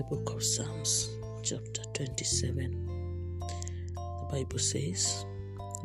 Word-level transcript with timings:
the 0.00 0.16
book 0.16 0.30
of 0.30 0.42
Psalms, 0.42 1.10
chapter 1.42 1.82
27. 1.92 2.88
The 3.90 4.28
Bible 4.32 4.58
says, 4.58 5.26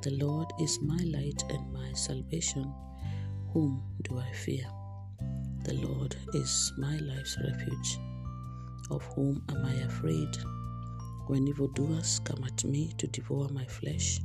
The 0.03 0.11
Lord 0.11 0.47
is 0.57 0.79
my 0.81 1.03
light 1.03 1.43
and 1.49 1.73
my 1.73 1.91
salvation. 1.91 2.73
Whom 3.51 3.83
do 4.03 4.17
I 4.17 4.31
fear? 4.31 4.63
The 5.65 5.73
Lord 5.73 6.15
is 6.33 6.71
my 6.77 6.95
life's 6.95 7.37
refuge. 7.43 7.99
Of 8.89 9.03
whom 9.15 9.43
am 9.49 9.65
I 9.65 9.73
afraid? 9.83 10.37
When 11.27 11.49
evildoers 11.49 12.21
come 12.23 12.45
at 12.45 12.63
me 12.63 12.93
to 12.97 13.07
devour 13.07 13.49
my 13.49 13.65
flesh, 13.65 14.21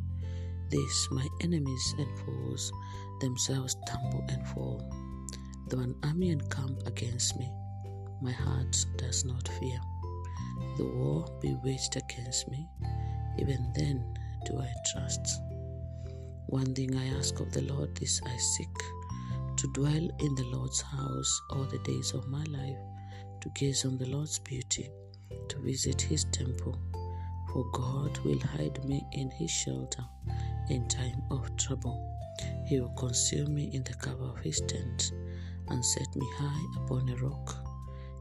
these 0.68 1.09
my 1.11 1.27
enemies 1.43 1.95
and 1.99 2.18
foes 2.21 2.71
themselves 3.21 3.77
stumble 3.89 4.25
and 4.29 4.46
fall. 4.46 4.89
Though 5.67 5.81
an 5.81 5.96
army 6.04 6.31
encamp 6.31 6.86
against 6.86 7.36
me, 7.41 7.50
my 8.21 8.33
heart 8.33 8.77
does 8.97 9.25
not 9.25 9.49
fear. 9.49 9.81
The 10.77 10.85
war 10.85 11.27
be 11.41 11.57
waged 11.63 11.97
against 11.97 12.49
me, 12.49 12.69
even 13.39 13.73
then 13.75 14.05
do 14.46 14.59
I 14.59 14.73
trust. 14.93 15.41
One 16.46 16.75
thing 16.75 16.96
I 16.96 17.07
ask 17.19 17.39
of 17.41 17.53
the 17.53 17.63
Lord 17.63 17.91
is 18.03 18.21
I 18.27 18.37
seek 18.37 18.77
to 19.57 19.67
dwell 19.69 20.09
in 20.21 20.35
the 20.35 20.49
Lord's 20.53 20.81
house 20.81 21.43
all 21.51 21.65
the 21.65 21.79
days 21.81 22.13
of 22.15 22.29
my 22.29 22.43
life, 22.45 22.79
to 23.41 23.51
gaze 23.51 23.85
on 23.85 23.99
the 23.99 24.07
Lord's 24.07 24.39
beauty, 24.39 24.89
to 25.49 25.59
visit 25.59 26.01
his 26.01 26.25
temple. 26.32 26.79
For 27.53 27.65
God 27.73 28.17
will 28.25 28.39
hide 28.41 28.82
me 28.85 29.05
in 29.13 29.31
his 29.31 29.51
shelter 29.51 30.05
in 30.71 30.89
time 30.89 31.23
of 31.31 31.55
trouble. 31.57 32.17
He 32.67 32.81
will 32.81 32.95
conceal 32.95 33.48
me 33.48 33.71
in 33.75 33.83
the 33.83 33.95
cover 33.95 34.25
of 34.25 34.39
his 34.39 34.61
tent 34.62 35.12
and 35.69 35.84
set 35.84 36.17
me 36.17 36.27
high 36.39 36.83
upon 36.83 37.09
a 37.09 37.17
rock. 37.17 37.70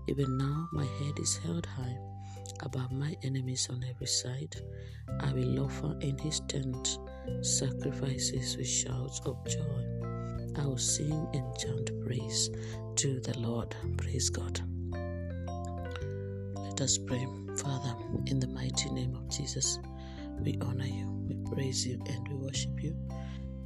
Even 0.09 0.37
now 0.39 0.67
my 0.71 0.85
head 0.85 1.19
is 1.19 1.37
held 1.37 1.67
high 1.67 1.95
above 2.61 2.91
my 2.91 3.15
enemies 3.21 3.67
on 3.69 3.85
every 3.87 4.07
side. 4.07 4.55
I 5.19 5.31
will 5.33 5.65
offer 5.65 5.95
in 6.01 6.17
his 6.17 6.39
tent 6.47 6.97
sacrifices 7.41 8.57
with 8.57 8.67
shouts 8.67 9.21
of 9.27 9.37
joy. 9.47 9.83
I 10.57 10.65
will 10.65 10.79
sing 10.79 11.27
and 11.35 11.45
chant 11.59 11.91
praise 12.03 12.49
to 12.95 13.19
the 13.19 13.37
Lord. 13.37 13.75
Praise 13.97 14.31
God. 14.31 14.59
Let 16.55 16.81
us 16.81 16.97
pray. 16.97 17.27
Father, 17.57 17.95
in 18.25 18.39
the 18.39 18.47
mighty 18.47 18.89
name 18.89 19.13
of 19.15 19.29
Jesus, 19.29 19.77
we 20.39 20.57
honor 20.61 20.87
you, 20.87 21.05
we 21.27 21.35
praise 21.53 21.85
you, 21.85 22.01
and 22.07 22.27
we 22.29 22.33
worship 22.33 22.81
you. 22.81 22.97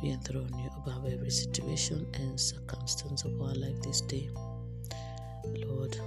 We 0.01 0.09
enthrone 0.09 0.59
you 0.59 0.69
above 0.75 1.05
every 1.05 1.31
situation 1.31 2.05
and 2.15 2.37
circumstance 2.37 3.23
of 3.23 3.41
our 3.41 3.55
life 3.55 3.81
this 3.81 4.01
day. 4.01 4.29
Lord, 5.45 5.97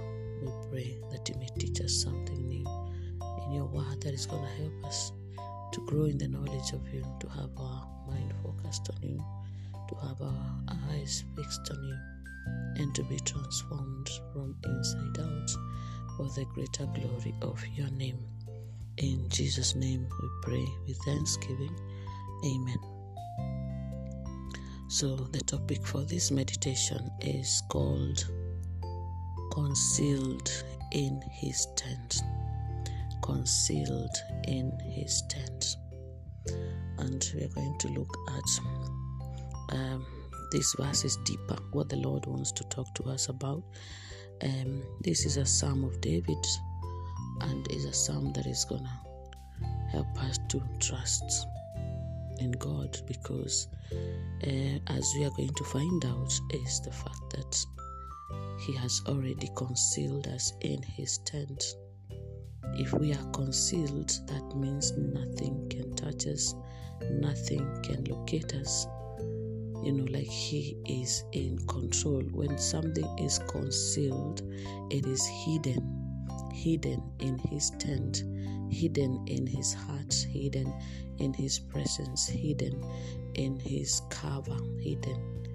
we 0.41 0.51
pray 0.69 0.97
that 1.11 1.27
you 1.29 1.35
may 1.35 1.49
teach 1.59 1.81
us 1.81 1.93
something 2.03 2.47
new 2.47 2.65
in 3.45 3.53
your 3.53 3.65
word 3.65 4.01
that 4.01 4.13
is 4.13 4.25
going 4.25 4.43
to 4.43 4.61
help 4.61 4.85
us 4.85 5.11
to 5.71 5.85
grow 5.85 6.05
in 6.05 6.17
the 6.17 6.27
knowledge 6.27 6.71
of 6.73 6.87
you, 6.93 7.03
to 7.19 7.27
have 7.29 7.49
our 7.57 7.87
mind 8.07 8.33
focused 8.43 8.89
on 8.89 9.09
you, 9.09 9.23
to 9.89 9.95
have 10.07 10.21
our 10.21 10.55
eyes 10.89 11.23
fixed 11.35 11.69
on 11.71 11.83
you, 11.83 11.97
and 12.77 12.95
to 12.95 13.03
be 13.03 13.19
transformed 13.19 14.09
from 14.33 14.55
inside 14.63 15.19
out 15.19 15.49
for 16.15 16.27
the 16.29 16.45
greater 16.53 16.85
glory 16.87 17.35
of 17.41 17.63
your 17.75 17.89
name. 17.91 18.19
In 18.97 19.29
Jesus' 19.29 19.75
name 19.75 20.07
we 20.21 20.29
pray 20.41 20.67
with 20.87 20.97
thanksgiving. 21.05 21.75
Amen. 22.45 22.79
So, 24.89 25.15
the 25.15 25.41
topic 25.41 25.85
for 25.85 26.03
this 26.03 26.31
meditation 26.31 27.11
is 27.21 27.61
called 27.69 28.25
Concealed 29.57 30.63
in 30.91 31.19
His 31.31 31.65
Tent. 31.75 32.21
Concealed 33.23 34.15
in 34.47 34.71
His 34.81 35.23
Tent. 35.29 35.77
And 36.99 37.27
we 37.33 37.43
are 37.43 37.47
going 37.47 37.75
to 37.79 37.87
look 37.87 38.15
at 38.29 39.75
um, 39.75 40.05
this 40.51 40.75
verse 40.79 41.03
is 41.05 41.17
deeper, 41.25 41.57
what 41.71 41.89
the 41.89 41.95
Lord 41.95 42.27
wants 42.27 42.51
to 42.51 42.63
talk 42.65 42.93
to 42.93 43.05
us 43.05 43.29
about. 43.29 43.63
Um, 44.43 44.83
this 45.01 45.25
is 45.25 45.37
a 45.37 45.45
psalm 45.47 45.83
of 45.83 45.99
David 46.01 46.45
and 47.41 47.67
is 47.71 47.85
a 47.85 47.93
psalm 47.93 48.33
that 48.33 48.45
is 48.45 48.63
gonna 48.63 49.01
help 49.89 50.23
us 50.23 50.37
to 50.49 50.61
trust 50.79 51.47
in 52.37 52.51
God 52.51 52.95
because, 53.07 53.69
uh, 53.91 54.77
as 54.85 55.11
we 55.17 55.25
are 55.25 55.31
going 55.31 55.55
to 55.55 55.63
find 55.63 56.05
out, 56.05 56.31
is 56.51 56.79
the 56.81 56.91
fact 56.91 57.31
that 57.31 57.65
He 58.59 58.73
has 58.73 59.01
already 59.07 59.49
concealed 59.55 60.27
us 60.27 60.53
in 60.61 60.81
His 60.81 61.19
tent. 61.19 61.63
If 62.73 62.93
we 62.93 63.13
are 63.13 63.31
concealed, 63.31 64.09
that 64.27 64.55
means 64.55 64.91
nothing 64.97 65.67
can 65.69 65.95
touch 65.95 66.27
us, 66.27 66.53
nothing 67.11 67.65
can 67.83 68.03
locate 68.05 68.53
us. 68.55 68.87
You 69.83 69.93
know, 69.93 70.11
like 70.11 70.27
He 70.27 70.77
is 70.85 71.23
in 71.31 71.57
control. 71.67 72.23
When 72.31 72.57
something 72.57 73.07
is 73.19 73.39
concealed, 73.47 74.41
it 74.91 75.05
is 75.05 75.25
hidden 75.25 75.97
hidden 76.57 77.03
in 77.19 77.37
his 77.37 77.69
tent, 77.71 78.23
hidden 78.69 79.23
in 79.27 79.45
his 79.45 79.73
heart, 79.73 80.13
hidden 80.31 80.73
in 81.19 81.33
his 81.33 81.59
presence, 81.59 82.27
hidden 82.27 82.83
in 83.35 83.59
his 83.59 84.01
cover, 84.09 84.57
hidden. 84.79 85.46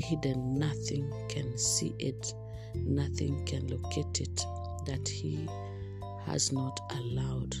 Hidden, 0.00 0.58
nothing 0.58 1.12
can 1.28 1.56
see 1.58 1.94
it, 1.98 2.34
nothing 2.74 3.44
can 3.44 3.66
locate 3.66 4.20
it 4.20 4.44
that 4.86 5.08
he 5.08 5.48
has 6.26 6.52
not 6.52 6.80
allowed. 6.90 7.56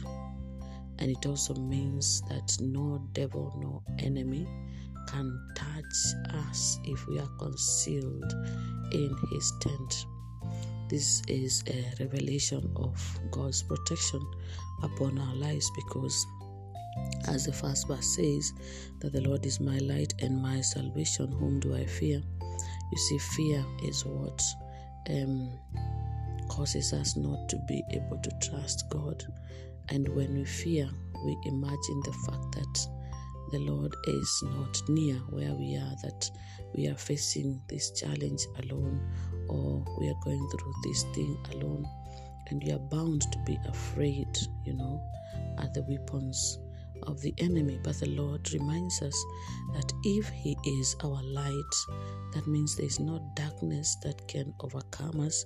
And 0.98 1.10
it 1.10 1.26
also 1.26 1.54
means 1.54 2.22
that 2.28 2.56
no 2.60 3.00
devil, 3.12 3.54
no 3.60 3.82
enemy 3.98 4.46
can 5.08 5.38
touch 5.54 6.34
us 6.48 6.78
if 6.84 7.06
we 7.06 7.18
are 7.18 7.30
concealed 7.38 8.32
in 8.92 9.14
his 9.30 9.52
tent. 9.60 10.06
This 10.88 11.22
is 11.28 11.62
a 11.68 12.02
revelation 12.02 12.70
of 12.76 13.20
God's 13.30 13.62
protection 13.62 14.20
upon 14.82 15.18
our 15.18 15.34
lives 15.34 15.70
because, 15.76 16.26
as 17.28 17.44
the 17.44 17.52
first 17.52 17.88
verse 17.88 18.16
says, 18.16 18.52
that 19.00 19.12
the 19.12 19.20
Lord 19.20 19.44
is 19.44 19.60
my 19.60 19.78
light 19.78 20.14
and 20.20 20.40
my 20.40 20.60
salvation. 20.60 21.30
Whom 21.32 21.60
do 21.60 21.74
I 21.74 21.84
fear? 21.84 22.22
You 22.90 22.98
see, 22.98 23.18
fear 23.18 23.64
is 23.84 24.04
what 24.04 24.42
um, 25.10 25.50
causes 26.48 26.92
us 26.92 27.16
not 27.16 27.48
to 27.50 27.56
be 27.68 27.82
able 27.92 28.18
to 28.18 28.30
trust 28.42 28.84
God. 28.90 29.22
And 29.90 30.08
when 30.08 30.34
we 30.34 30.44
fear, 30.44 30.88
we 31.24 31.38
imagine 31.44 32.02
the 32.04 32.16
fact 32.26 32.52
that 32.52 32.88
the 33.52 33.58
Lord 33.58 33.94
is 34.06 34.44
not 34.44 34.80
near 34.88 35.16
where 35.30 35.54
we 35.54 35.76
are, 35.76 35.94
that 36.02 36.30
we 36.74 36.86
are 36.88 36.96
facing 36.96 37.60
this 37.68 37.90
challenge 37.92 38.46
alone 38.62 39.00
or 39.48 39.84
we 39.98 40.08
are 40.08 40.20
going 40.22 40.48
through 40.50 40.74
this 40.84 41.04
thing 41.14 41.36
alone 41.52 41.86
and 42.50 42.62
we 42.62 42.72
are 42.72 42.78
bound 42.78 43.22
to 43.32 43.38
be 43.46 43.58
afraid, 43.68 44.28
you 44.64 44.74
know, 44.74 45.02
at 45.58 45.72
the 45.72 45.82
weapons 45.82 46.58
of 47.04 47.20
the 47.20 47.34
enemy. 47.38 47.78
But 47.82 48.00
the 48.00 48.08
Lord 48.08 48.52
reminds 48.52 49.02
us 49.02 49.24
that 49.74 49.92
if 50.04 50.28
He 50.28 50.56
is 50.64 50.96
our 51.02 51.22
light, 51.22 51.74
that 52.32 52.46
means 52.46 52.76
there 52.76 52.86
is 52.86 53.00
no 53.00 53.20
darkness 53.36 53.96
that 54.02 54.26
can 54.28 54.52
overcome 54.60 55.20
us. 55.20 55.44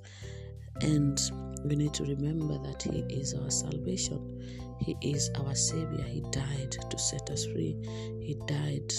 And 0.80 1.20
we 1.64 1.76
need 1.76 1.94
to 1.94 2.04
remember 2.04 2.58
that 2.58 2.82
He 2.82 3.00
is 3.14 3.34
our 3.34 3.50
salvation. 3.50 4.42
He 4.80 4.96
is 5.02 5.30
our 5.36 5.54
Savior. 5.54 6.04
He 6.04 6.22
died 6.30 6.72
to 6.72 6.98
set 6.98 7.30
us 7.30 7.44
free. 7.46 7.76
He 8.20 8.36
died 8.46 8.92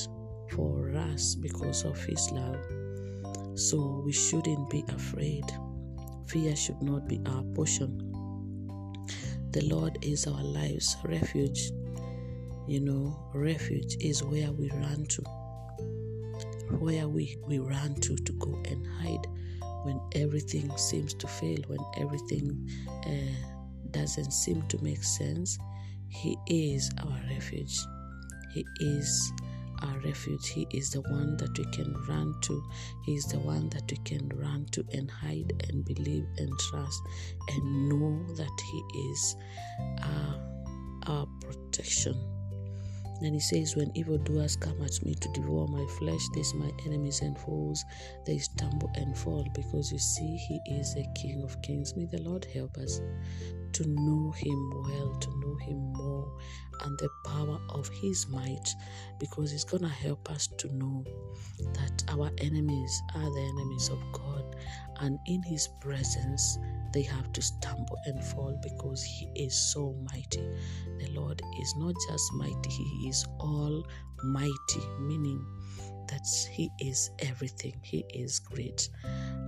for 0.52 0.96
us 0.96 1.36
because 1.36 1.84
of 1.84 2.02
His 2.04 2.32
love. 2.32 2.64
So 3.56 4.02
we 4.06 4.12
shouldn't 4.12 4.70
be 4.70 4.84
afraid. 4.90 5.46
Fear 6.28 6.56
should 6.56 6.82
not 6.82 7.08
be 7.08 7.22
our 7.26 7.44
portion. 7.56 7.98
The 9.52 9.62
Lord 9.66 10.00
is 10.02 10.26
our 10.26 10.44
life's 10.44 10.96
refuge. 11.04 11.72
You 12.68 12.80
know, 12.80 13.30
refuge 13.34 13.98
is 14.00 14.24
where 14.24 14.52
we 14.52 14.70
run 14.72 15.06
to, 15.10 15.22
where 16.80 17.08
we, 17.08 17.38
we 17.48 17.60
run 17.60 17.96
to 17.96 18.16
to 18.16 18.34
go 18.34 18.62
and 18.66 18.88
hide 19.02 19.28
when 19.84 20.00
everything 20.16 20.76
seems 20.78 21.14
to 21.16 21.28
fail, 21.28 21.60
when 21.68 21.80
everything 21.98 22.70
uh, 23.06 23.90
doesn't 23.92 24.32
seem 24.32 24.62
to 24.70 24.82
make 24.82 25.04
sense. 25.04 25.58
He 26.08 26.38
is 26.48 26.90
our 27.04 27.22
refuge. 27.30 27.78
He 28.54 28.66
is 28.80 29.34
our 29.82 30.00
refuge. 30.00 30.48
He 30.50 30.68
is 30.72 30.92
the 30.92 31.02
one 31.02 31.36
that 31.38 31.58
we 31.58 31.66
can 31.66 31.94
run 32.08 32.34
to. 32.44 32.64
He 33.04 33.16
is 33.16 33.26
the 33.26 33.40
one 33.40 33.70
that 33.70 33.92
we 33.92 33.98
can 34.06 34.30
run 34.30 34.66
to 34.72 34.86
and 34.94 35.10
hide 35.10 35.52
and 35.70 35.84
believe 35.84 36.26
and 36.38 36.58
trust 36.60 37.02
and 37.50 37.90
know 37.90 38.24
that 38.36 38.62
He 38.72 39.10
is 39.12 39.36
our, 40.04 40.42
our 41.08 41.28
protection. 41.42 42.16
And 43.22 43.34
he 43.34 43.40
says, 43.40 43.76
When 43.76 43.96
evildoers 43.96 44.56
come 44.56 44.82
at 44.82 45.04
me 45.06 45.16
to 45.16 45.30
devour 45.34 45.68
my 45.68 45.86
flesh, 46.00 46.22
these 46.34 46.54
my 46.54 46.72
enemies 46.86 47.22
and 47.22 47.38
foes, 47.38 47.84
they 48.26 48.38
stumble 48.38 48.92
and 48.96 49.18
fall 49.18 49.46
because 49.54 49.92
you 49.92 50.00
see, 50.00 50.36
he 50.36 50.60
is 50.66 50.96
a 50.96 51.06
king 51.16 51.44
of 51.44 51.62
kings. 51.62 51.96
May 51.96 52.06
the 52.06 52.22
Lord 52.22 52.46
help 52.46 52.78
us 52.78 53.02
to 53.74 53.88
know 53.88 54.32
him 54.32 54.72
well, 54.72 55.16
to 55.20 55.30
know 55.40 55.56
him 55.56 55.94
more, 55.94 56.38
and 56.82 56.98
the 57.00 57.10
power 57.26 57.60
of 57.70 57.88
his 57.90 58.28
might, 58.28 58.76
because 59.20 59.52
he's 59.52 59.64
going 59.64 59.84
to 59.84 59.90
help 59.90 60.30
us 60.32 60.48
to 60.58 60.74
know 60.76 61.04
that 61.74 62.04
our 62.10 62.32
enemies 62.40 63.02
are 63.16 63.30
the 63.34 63.52
enemies 63.56 63.90
of 63.90 64.00
God, 64.12 64.56
and 65.00 65.20
in 65.28 65.42
his 65.44 65.68
presence, 65.82 66.58
they 66.94 67.02
have 67.02 67.34
to 67.34 67.42
stumble 67.42 67.98
and 68.06 68.24
fall 68.24 68.60
because 68.62 69.04
he 69.04 69.28
is 69.36 69.56
so 69.74 69.96
mighty. 70.12 70.48
The 71.00 71.10
Lord 71.12 71.42
is 71.60 71.76
not 71.78 71.96
just 72.10 72.34
mighty, 72.34 72.70
he 72.70 73.10
is 73.10 73.26
almighty, 73.40 74.88
meaning 75.00 75.44
that 76.08 76.28
he 76.52 76.70
is 76.80 77.10
everything. 77.20 77.74
He 77.82 78.06
is 78.14 78.40
great 78.40 78.90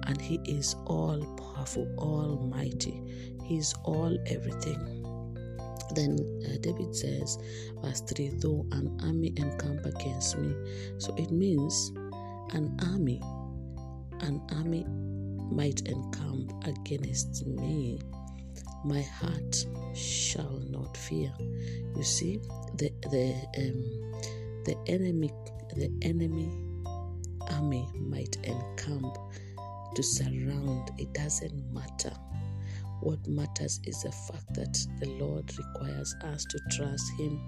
and 0.07 0.19
he 0.19 0.39
is 0.45 0.75
all 0.86 1.19
powerful, 1.36 1.88
almighty. 1.98 3.01
He 3.45 3.57
is 3.57 3.74
all 3.83 4.18
everything. 4.27 5.03
Then 5.94 6.18
uh, 6.45 6.57
David 6.62 6.95
says, 6.95 7.38
verse 7.81 8.01
3 8.01 8.30
though 8.42 8.65
an 8.71 8.97
army 9.03 9.33
encamp 9.38 9.86
against 9.86 10.38
me. 10.38 10.56
So 10.97 11.13
it 11.15 11.31
means 11.31 11.92
an 12.53 12.75
army, 12.92 13.21
an 14.21 14.42
army 14.56 14.86
might 15.51 15.81
encamp 15.88 16.51
against 16.65 17.45
me, 17.45 18.00
my 18.83 19.01
heart 19.01 19.65
shall 19.94 20.62
not 20.69 20.95
fear. 20.97 21.33
You 21.95 22.03
see, 22.03 22.39
the 22.75 22.92
the 23.09 23.33
um, 23.57 23.80
the 24.65 24.77
enemy 24.88 25.31
the 25.75 25.92
enemy 26.01 26.51
army 27.51 27.88
might 27.95 28.38
encamp 28.44 29.18
to 29.95 30.03
surround. 30.03 30.92
It 30.97 31.13
doesn't 31.13 31.74
matter. 31.74 32.13
What 33.06 33.28
matters 33.28 33.80
is 33.84 34.02
the 34.02 34.12
fact 34.12 34.56
that 34.56 34.74
the 35.00 35.12
Lord 35.24 35.56
requires 35.60 36.16
us 36.24 36.44
to 36.46 36.60
trust 36.72 37.12
Him. 37.19 37.40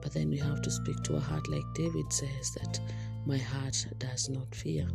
But 0.00 0.14
then 0.14 0.30
we 0.30 0.38
have 0.38 0.62
to 0.62 0.70
speak 0.70 1.02
to 1.02 1.16
our 1.16 1.20
heart, 1.20 1.48
like 1.48 1.64
David 1.74 2.12
says, 2.12 2.52
that 2.60 2.78
my 3.26 3.38
heart 3.38 3.84
does 3.98 4.28
not 4.28 4.54
fear, 4.54 4.86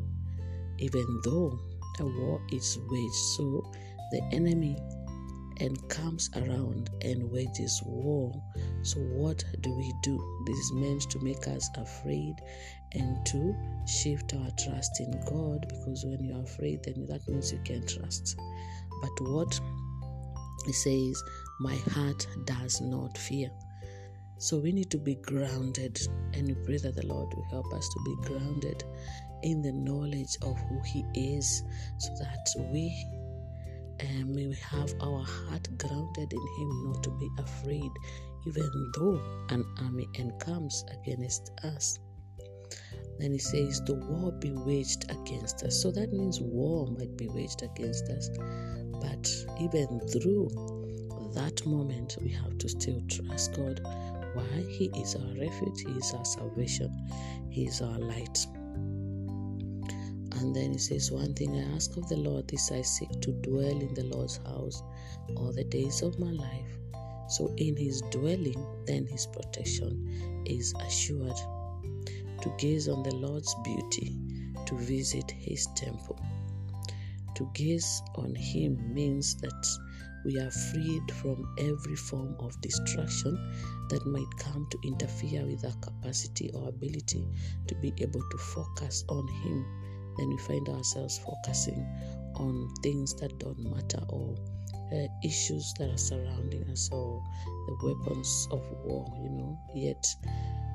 even 0.78 1.06
though 1.25 1.60
a 2.00 2.06
war 2.06 2.42
is 2.50 2.80
waged. 2.88 3.14
So 3.36 3.69
the 4.14 4.22
enemy 4.31 4.78
and 5.60 5.90
comes 5.90 6.30
around 6.38 6.90
and 7.02 7.30
wages 7.30 7.81
war. 7.86 8.31
So, 8.84 9.02
what 9.02 9.44
do 9.60 9.75
we 9.75 9.94
do? 10.02 10.18
This 10.46 10.58
is 10.58 10.72
meant 10.75 11.10
to 11.12 11.19
make 11.19 11.46
us 11.50 11.69
afraid 11.75 12.36
and 12.94 13.25
to 13.25 13.54
shift 13.86 14.34
our 14.34 14.50
trust 14.52 15.02
in 15.02 15.12
God 15.25 15.68
because 15.68 16.06
when 16.06 16.24
you're 16.24 16.44
afraid, 16.44 16.84
then 16.84 17.06
that 17.08 17.28
means 17.28 17.52
you 17.52 17.60
can 17.66 17.86
trust. 17.86 18.40
But 19.01 19.21
what 19.21 19.59
He 20.65 20.73
says, 20.73 21.23
my 21.59 21.75
heart 21.94 22.27
does 22.45 22.81
not 22.81 23.17
fear. 23.17 23.49
So 24.39 24.59
we 24.59 24.71
need 24.71 24.91
to 24.91 24.97
be 24.97 25.15
grounded, 25.15 25.99
and 26.33 26.47
we 26.47 26.53
pray 26.65 26.77
that 26.77 26.95
the 26.95 27.05
Lord 27.07 27.33
will 27.33 27.47
help 27.49 27.73
us 27.73 27.89
to 27.89 27.99
be 28.05 28.27
grounded 28.27 28.83
in 29.44 29.61
the 29.61 29.71
knowledge 29.71 30.38
of 30.41 30.57
who 30.69 30.79
He 30.85 31.03
is 31.15 31.63
so 31.97 32.13
that 32.19 32.47
we 32.71 32.94
um, 34.01 34.35
may 34.35 34.45
we 34.47 34.55
have 34.55 34.94
our 35.01 35.23
heart 35.23 35.67
grounded 35.77 36.31
in 36.31 36.47
Him, 36.59 36.83
not 36.85 37.03
to 37.03 37.09
be 37.11 37.29
afraid, 37.39 37.91
even 38.45 38.91
though 38.95 39.19
an 39.49 39.65
army 39.81 40.07
encamps 40.15 40.85
against 40.91 41.51
us. 41.63 41.97
Then 43.19 43.31
he 43.31 43.39
says, 43.39 43.81
The 43.81 43.95
war 43.95 44.31
be 44.31 44.51
waged 44.51 45.09
against 45.09 45.63
us. 45.63 45.81
So 45.81 45.91
that 45.91 46.13
means 46.13 46.39
war 46.39 46.88
might 46.88 47.17
be 47.17 47.27
waged 47.27 47.63
against 47.63 48.07
us. 48.09 48.29
But 49.01 49.29
even 49.59 49.99
through 50.09 50.49
that 51.33 51.65
moment, 51.65 52.17
we 52.21 52.29
have 52.29 52.57
to 52.57 52.69
still 52.69 53.01
trust 53.07 53.55
God. 53.55 53.81
Why? 54.33 54.65
He 54.69 54.85
is 54.99 55.15
our 55.15 55.33
refuge, 55.39 55.81
He 55.85 55.91
is 55.94 56.13
our 56.13 56.25
salvation, 56.25 56.91
He 57.49 57.65
is 57.65 57.81
our 57.81 57.99
light. 57.99 58.45
And 60.39 60.55
then 60.55 60.73
he 60.73 60.77
says, 60.77 61.11
One 61.11 61.33
thing 61.33 61.55
I 61.55 61.75
ask 61.75 61.97
of 61.97 62.07
the 62.09 62.17
Lord, 62.17 62.47
this 62.47 62.71
I 62.71 62.83
seek 62.83 63.09
to 63.21 63.31
dwell 63.31 63.81
in 63.81 63.94
the 63.95 64.03
Lord's 64.03 64.38
house 64.38 64.83
all 65.35 65.51
the 65.51 65.63
days 65.63 66.03
of 66.03 66.19
my 66.19 66.29
life. 66.29 66.77
So 67.29 67.53
in 67.57 67.75
his 67.75 68.01
dwelling, 68.11 68.63
then 68.85 69.07
his 69.07 69.25
protection 69.25 70.44
is 70.45 70.73
assured. 70.85 71.35
To 72.41 72.53
gaze 72.59 72.88
on 72.88 73.01
the 73.01 73.15
Lord's 73.15 73.53
beauty, 73.63 74.15
to 74.67 74.77
visit 74.77 75.31
his 75.31 75.67
temple. 75.75 76.19
To 77.38 77.50
gaze 77.54 78.01
on 78.16 78.36
him 78.36 78.94
means 78.94 79.36
that 79.38 79.66
we 80.25 80.38
are 80.39 80.51
freed 80.51 81.12
from 81.22 81.56
every 81.57 81.95
form 81.95 82.36
of 82.39 82.60
distraction 82.62 83.34
that 83.89 84.06
might 84.06 84.30
come 84.39 84.68
to 84.69 84.78
interfere 84.84 85.45
with 85.45 85.63
our 85.66 85.80
capacity 85.81 86.51
or 86.54 86.69
ability 86.69 87.25
to 87.68 87.75
be 87.75 87.94
able 88.00 88.22
to 88.30 88.38
focus 88.38 89.04
on 89.10 89.28
him 89.28 89.66
then 90.18 90.30
we 90.30 90.38
find 90.38 90.68
ourselves 90.69 91.19
focusing 91.19 91.86
on 92.36 92.69
things 92.81 93.13
that 93.16 93.38
don't 93.40 93.60
matter 93.60 94.04
or 94.10 94.36
uh, 94.94 95.07
issues 95.24 95.74
that 95.78 95.90
are 95.90 95.98
surrounding 95.98 96.63
us 96.72 96.90
or 96.92 97.24
the 97.68 97.88
weapons 97.88 98.48
of 98.51 98.62
war, 98.83 99.06
you 99.22 99.30
know. 99.30 99.60
Yet 99.75 100.06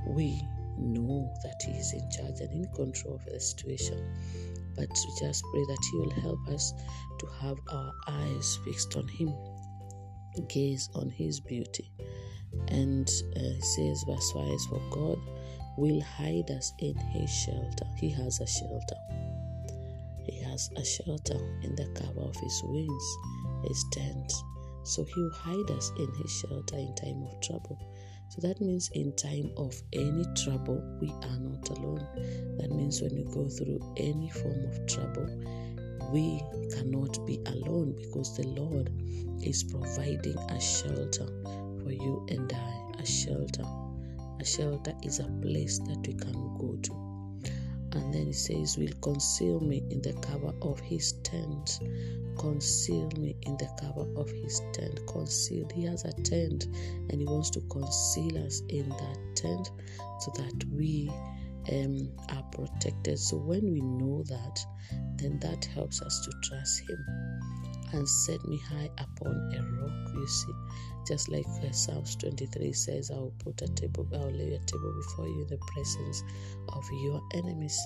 we 0.07 0.41
know 0.79 1.33
that 1.43 1.61
He 1.65 1.73
is 1.73 1.93
in 1.93 2.09
charge 2.11 2.41
and 2.41 2.53
in 2.53 2.73
control 2.75 3.15
of 3.15 3.25
the 3.25 3.41
situation. 3.41 3.99
But 4.77 4.89
we 4.91 5.27
just 5.27 5.45
pray 5.53 5.65
that 5.65 5.89
He 5.91 5.99
will 5.99 6.11
help 6.11 6.49
us 6.49 6.73
to 7.19 7.27
have 7.41 7.59
our 7.71 7.93
eyes 8.09 8.59
fixed 8.65 8.97
on 8.97 9.09
Him, 9.09 9.33
gaze 10.49 10.89
on 10.95 11.11
His 11.11 11.41
beauty. 11.41 11.91
And 12.69 13.09
uh, 13.37 13.41
He 13.41 13.61
says, 13.61 14.05
verse 14.09 14.33
5 14.33 14.61
For 14.69 14.83
God 14.91 15.19
will 15.77 16.01
hide 16.01 16.51
us 16.51 16.73
in 16.79 16.97
His 16.97 17.31
shelter. 17.31 17.87
He 17.99 18.11
has 18.11 18.41
a 18.41 18.47
shelter 18.47 18.97
he 20.25 20.41
has 20.43 20.71
a 20.77 20.85
shelter 20.85 21.39
in 21.63 21.75
the 21.75 21.87
cover 21.95 22.21
of 22.21 22.37
his 22.37 22.63
wings, 22.65 23.17
his 23.67 23.85
tent. 23.91 24.33
So 24.85 25.05
he 25.05 25.21
will 25.21 25.33
hide 25.33 25.71
us 25.71 25.91
in 25.99 26.13
his 26.15 26.31
shelter 26.31 26.77
in 26.77 26.95
time 26.95 27.23
of 27.25 27.41
trouble. 27.41 27.79
So 28.33 28.41
that 28.49 28.63
means 28.63 28.89
in 28.95 29.15
time 29.15 29.51
of 29.59 29.79
any 29.93 30.25
trouble, 30.35 30.83
we 31.03 31.11
are 31.11 31.39
not 31.39 31.69
alone. 31.69 32.07
That 32.57 32.71
means 32.71 33.03
when 33.03 33.15
you 33.15 33.25
go 33.25 33.47
through 33.47 33.79
any 33.99 34.31
form 34.31 34.65
of 34.65 34.87
trouble, 34.87 35.29
we 36.11 36.43
cannot 36.75 37.27
be 37.27 37.39
alone 37.45 37.95
because 37.95 38.35
the 38.35 38.49
Lord 38.49 38.91
is 39.43 39.63
providing 39.63 40.39
a 40.49 40.59
shelter 40.59 41.27
for 41.83 41.93
you 41.93 42.27
and 42.31 42.51
I. 42.51 43.01
A 43.03 43.05
shelter. 43.05 43.67
A 44.41 44.45
shelter 44.47 44.95
is 45.03 45.19
a 45.19 45.29
place 45.43 45.79
that 45.81 45.99
we 46.07 46.15
can 46.15 46.57
go 46.57 46.79
to. 46.85 47.12
And 47.93 48.13
then 48.13 48.27
he 48.27 48.33
says, 48.33 48.79
Will 48.79 48.93
conceal 49.01 49.61
me 49.61 49.83
in 49.91 50.01
the 50.01 50.13
cover 50.15 50.53
of 50.63 50.81
his 50.81 51.13
tent. 51.25 51.79
Conceal 52.39 53.11
me 53.19 53.37
in 53.43 53.57
the 53.59 53.69
cover 53.81 54.09
of 54.17 54.31
his 54.31 54.61
tent. 54.73 55.01
Conceal. 55.07 55.69
He 55.75 55.85
has 55.85 56.05
a 56.05 56.13
tent 56.23 56.67
and 57.11 57.21
he 57.21 57.27
wants 57.27 57.51
to 57.51 57.61
conceal 57.71 58.45
us 58.45 58.63
in 58.69 58.89
that 58.89 59.19
tent 59.37 59.71
so 60.21 60.33
that 60.37 60.65
we 60.73 61.11
um, 61.71 62.09
are 62.31 62.43
protected. 62.53 63.19
So 63.19 63.37
when 63.37 63.73
we 63.73 63.81
know 63.81 64.23
that, 64.25 64.61
then 65.17 65.39
that 65.41 65.65
helps 65.67 66.01
us 66.03 66.27
to 66.27 66.49
trust 66.49 66.81
him 66.89 67.05
and 67.93 68.09
set 68.09 68.45
me 68.47 68.59
high 68.59 68.91
upon 68.99 69.35
a 69.55 69.83
rock. 69.83 70.15
You 70.15 70.27
see, 70.27 70.53
just 71.07 71.29
like 71.29 71.47
Psalms 71.73 72.17
23 72.17 72.73
says, 72.73 73.11
I 73.11 73.15
will 73.15 73.35
put 73.39 73.63
a 73.63 73.69
table, 73.69 74.07
I 74.13 74.19
will 74.19 74.33
lay 74.33 74.55
a 74.55 74.59
table 74.61 74.95
before 74.97 75.29
you 75.29 75.43
in 75.43 75.49
the 75.49 75.59
presence 75.59 76.23
of 76.69 76.85
your 77.03 77.21
enemies. 77.35 77.79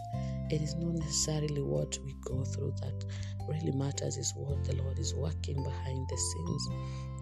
It 0.51 0.63
is 0.63 0.75
not 0.77 0.95
necessarily 0.95 1.63
what 1.63 1.99
we 2.05 2.15
go 2.25 2.45
through 2.45 2.75
that 2.83 3.05
really 3.49 3.73
matters, 3.73 4.17
is 4.17 4.33
what 4.37 4.65
the 4.65 4.77
Lord 4.77 4.99
is 4.99 5.15
working 5.15 5.63
behind 5.63 6.09
the 6.09 6.17
scenes 6.17 6.69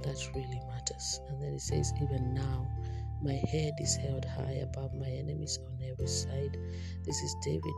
that 0.03 0.35
really 0.35 0.61
matters. 0.69 1.21
And 1.29 1.43
then 1.43 1.55
it 1.55 1.61
says, 1.61 1.93
Even 2.03 2.35
now, 2.35 2.67
my 3.23 3.41
head 3.51 3.73
is 3.79 3.97
held 3.97 4.25
high 4.25 4.63
above 4.63 4.95
my 4.95 5.09
enemies 5.09 5.59
on 5.67 5.79
every 5.89 6.07
side. 6.07 6.59
This 7.05 7.17
is 7.23 7.37
David 7.43 7.75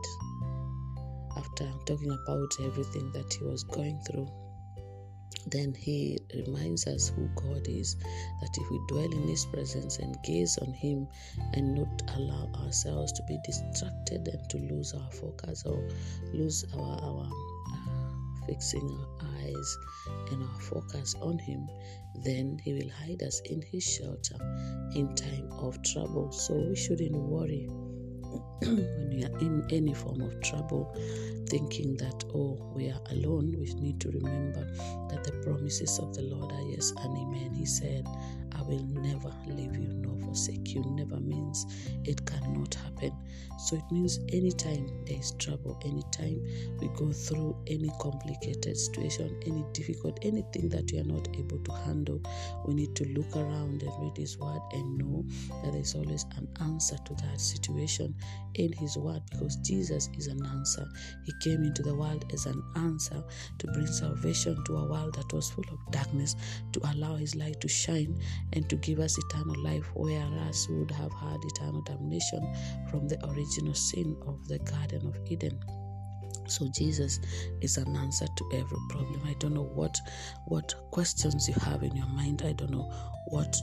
after 1.37 1.69
talking 1.85 2.11
about 2.11 2.51
everything 2.61 3.11
that 3.11 3.31
he 3.31 3.45
was 3.45 3.63
going 3.63 3.99
through 4.09 4.27
then 5.51 5.73
he 5.73 6.17
reminds 6.35 6.87
us 6.87 7.09
who 7.09 7.29
God 7.35 7.67
is, 7.67 7.95
that 8.41 8.57
if 8.57 8.71
we 8.71 8.79
dwell 8.87 9.11
in 9.11 9.27
his 9.27 9.45
presence 9.45 9.99
and 9.99 10.15
gaze 10.23 10.57
on 10.59 10.73
him 10.73 11.07
and 11.53 11.75
not 11.75 12.01
allow 12.15 12.49
ourselves 12.65 13.11
to 13.13 13.23
be 13.27 13.37
distracted 13.45 14.27
and 14.27 14.49
to 14.49 14.57
lose 14.57 14.93
our 14.93 15.11
focus 15.11 15.63
or 15.65 15.87
lose 16.33 16.65
our, 16.75 17.01
our 17.01 17.25
uh, 17.25 18.45
fixing 18.47 18.89
our 18.89 19.27
eyes 19.43 19.77
and 20.31 20.41
our 20.41 20.59
focus 20.59 21.15
on 21.21 21.37
Him, 21.37 21.67
then 22.23 22.59
He 22.63 22.73
will 22.73 22.89
hide 22.89 23.21
us 23.23 23.41
in 23.45 23.61
His 23.61 23.83
shelter 23.83 24.37
in 24.95 25.13
time 25.15 25.51
of 25.51 25.81
trouble. 25.83 26.31
So 26.31 26.55
we 26.55 26.75
shouldn't 26.75 27.15
worry 27.15 27.69
when 28.61 29.09
we 29.09 29.23
are 29.23 29.39
in 29.39 29.65
any 29.71 29.93
form 29.93 30.21
of 30.21 30.39
trouble, 30.41 30.95
thinking 31.47 31.95
that, 31.97 32.23
oh, 32.33 32.71
we 32.75 32.89
are 32.89 33.01
alone, 33.11 33.55
we 33.57 33.73
need 33.73 33.99
to 34.01 34.09
remember 34.11 34.65
that 35.09 35.23
the 35.23 35.31
promises 35.43 35.99
of 35.99 36.13
the 36.15 36.23
Lord 36.23 36.51
are 36.51 36.61
yes 36.69 36.91
and 37.03 37.17
amen. 37.17 37.53
He 37.53 37.65
said, 37.65 38.05
I 38.57 38.61
will 38.63 38.83
never 38.83 39.31
leave 39.45 39.75
you 39.75 39.89
nor 39.93 40.17
forsake 40.25 40.73
you. 40.73 40.83
Never 40.83 41.19
means 41.19 41.65
it 42.05 42.25
cannot 42.25 42.73
happen. 42.73 43.13
So 43.59 43.75
it 43.75 43.91
means 43.91 44.19
anytime 44.29 44.87
there 45.05 45.17
is 45.17 45.31
trouble, 45.33 45.79
anytime 45.83 46.41
we 46.79 46.87
go 46.89 47.11
through 47.11 47.57
any 47.67 47.89
complicated 47.99 48.77
situation, 48.77 49.35
any 49.45 49.65
difficult, 49.73 50.19
anything 50.21 50.69
that 50.69 50.91
we 50.91 50.99
are 50.99 51.03
not 51.03 51.27
able 51.35 51.59
to 51.59 51.71
handle, 51.71 52.21
we 52.65 52.75
need 52.75 52.95
to 52.95 53.05
look 53.09 53.35
around 53.35 53.81
and 53.81 53.91
read 53.99 54.17
His 54.17 54.37
Word 54.37 54.61
and 54.73 54.97
know 54.97 55.25
that 55.63 55.71
there 55.71 55.81
is 55.81 55.95
always 55.95 56.25
an 56.37 56.47
answer 56.61 56.97
to 57.05 57.13
that 57.15 57.41
situation 57.41 58.13
in 58.55 58.71
His 58.73 58.97
Word 58.97 59.21
because 59.31 59.55
Jesus 59.57 60.09
is 60.17 60.27
an 60.27 60.45
answer. 60.45 60.87
He 61.25 61.33
came 61.41 61.63
into 61.63 61.81
the 61.81 61.95
world 61.95 62.25
as 62.33 62.45
an 62.45 62.61
answer 62.75 63.23
to 63.57 63.67
bring 63.67 63.87
salvation 63.87 64.63
to 64.65 64.77
a 64.77 64.85
world 64.85 65.15
that 65.15 65.33
was 65.33 65.49
full 65.49 65.65
of 65.71 65.91
darkness, 65.91 66.35
to 66.73 66.81
allow 66.91 67.15
His 67.15 67.35
light 67.35 67.59
to 67.61 67.67
shine 67.67 68.19
and 68.53 68.69
to 68.69 68.75
give 68.77 68.99
us 68.99 69.17
eternal 69.17 69.61
life, 69.63 69.89
whereas 69.93 70.67
we 70.69 70.79
would 70.79 70.91
have 70.91 71.11
had 71.13 71.37
eternal 71.43 71.81
damnation 71.81 72.53
from 72.89 73.07
the 73.07 73.17
original 73.29 73.73
sin 73.73 74.15
of 74.25 74.47
the 74.47 74.59
Garden 74.59 75.07
of 75.07 75.19
Eden. 75.25 75.59
So 76.47 76.69
Jesus 76.73 77.19
is 77.61 77.77
an 77.77 77.95
answer 77.95 78.25
to 78.25 78.49
every 78.53 78.77
problem. 78.89 79.21
I 79.25 79.33
don't 79.33 79.53
know 79.53 79.69
what 79.75 79.97
what 80.47 80.73
questions 80.91 81.47
you 81.47 81.55
have 81.55 81.83
in 81.83 81.95
your 81.95 82.07
mind. 82.07 82.41
I 82.45 82.53
don't 82.53 82.71
know 82.71 82.89
what 83.27 83.55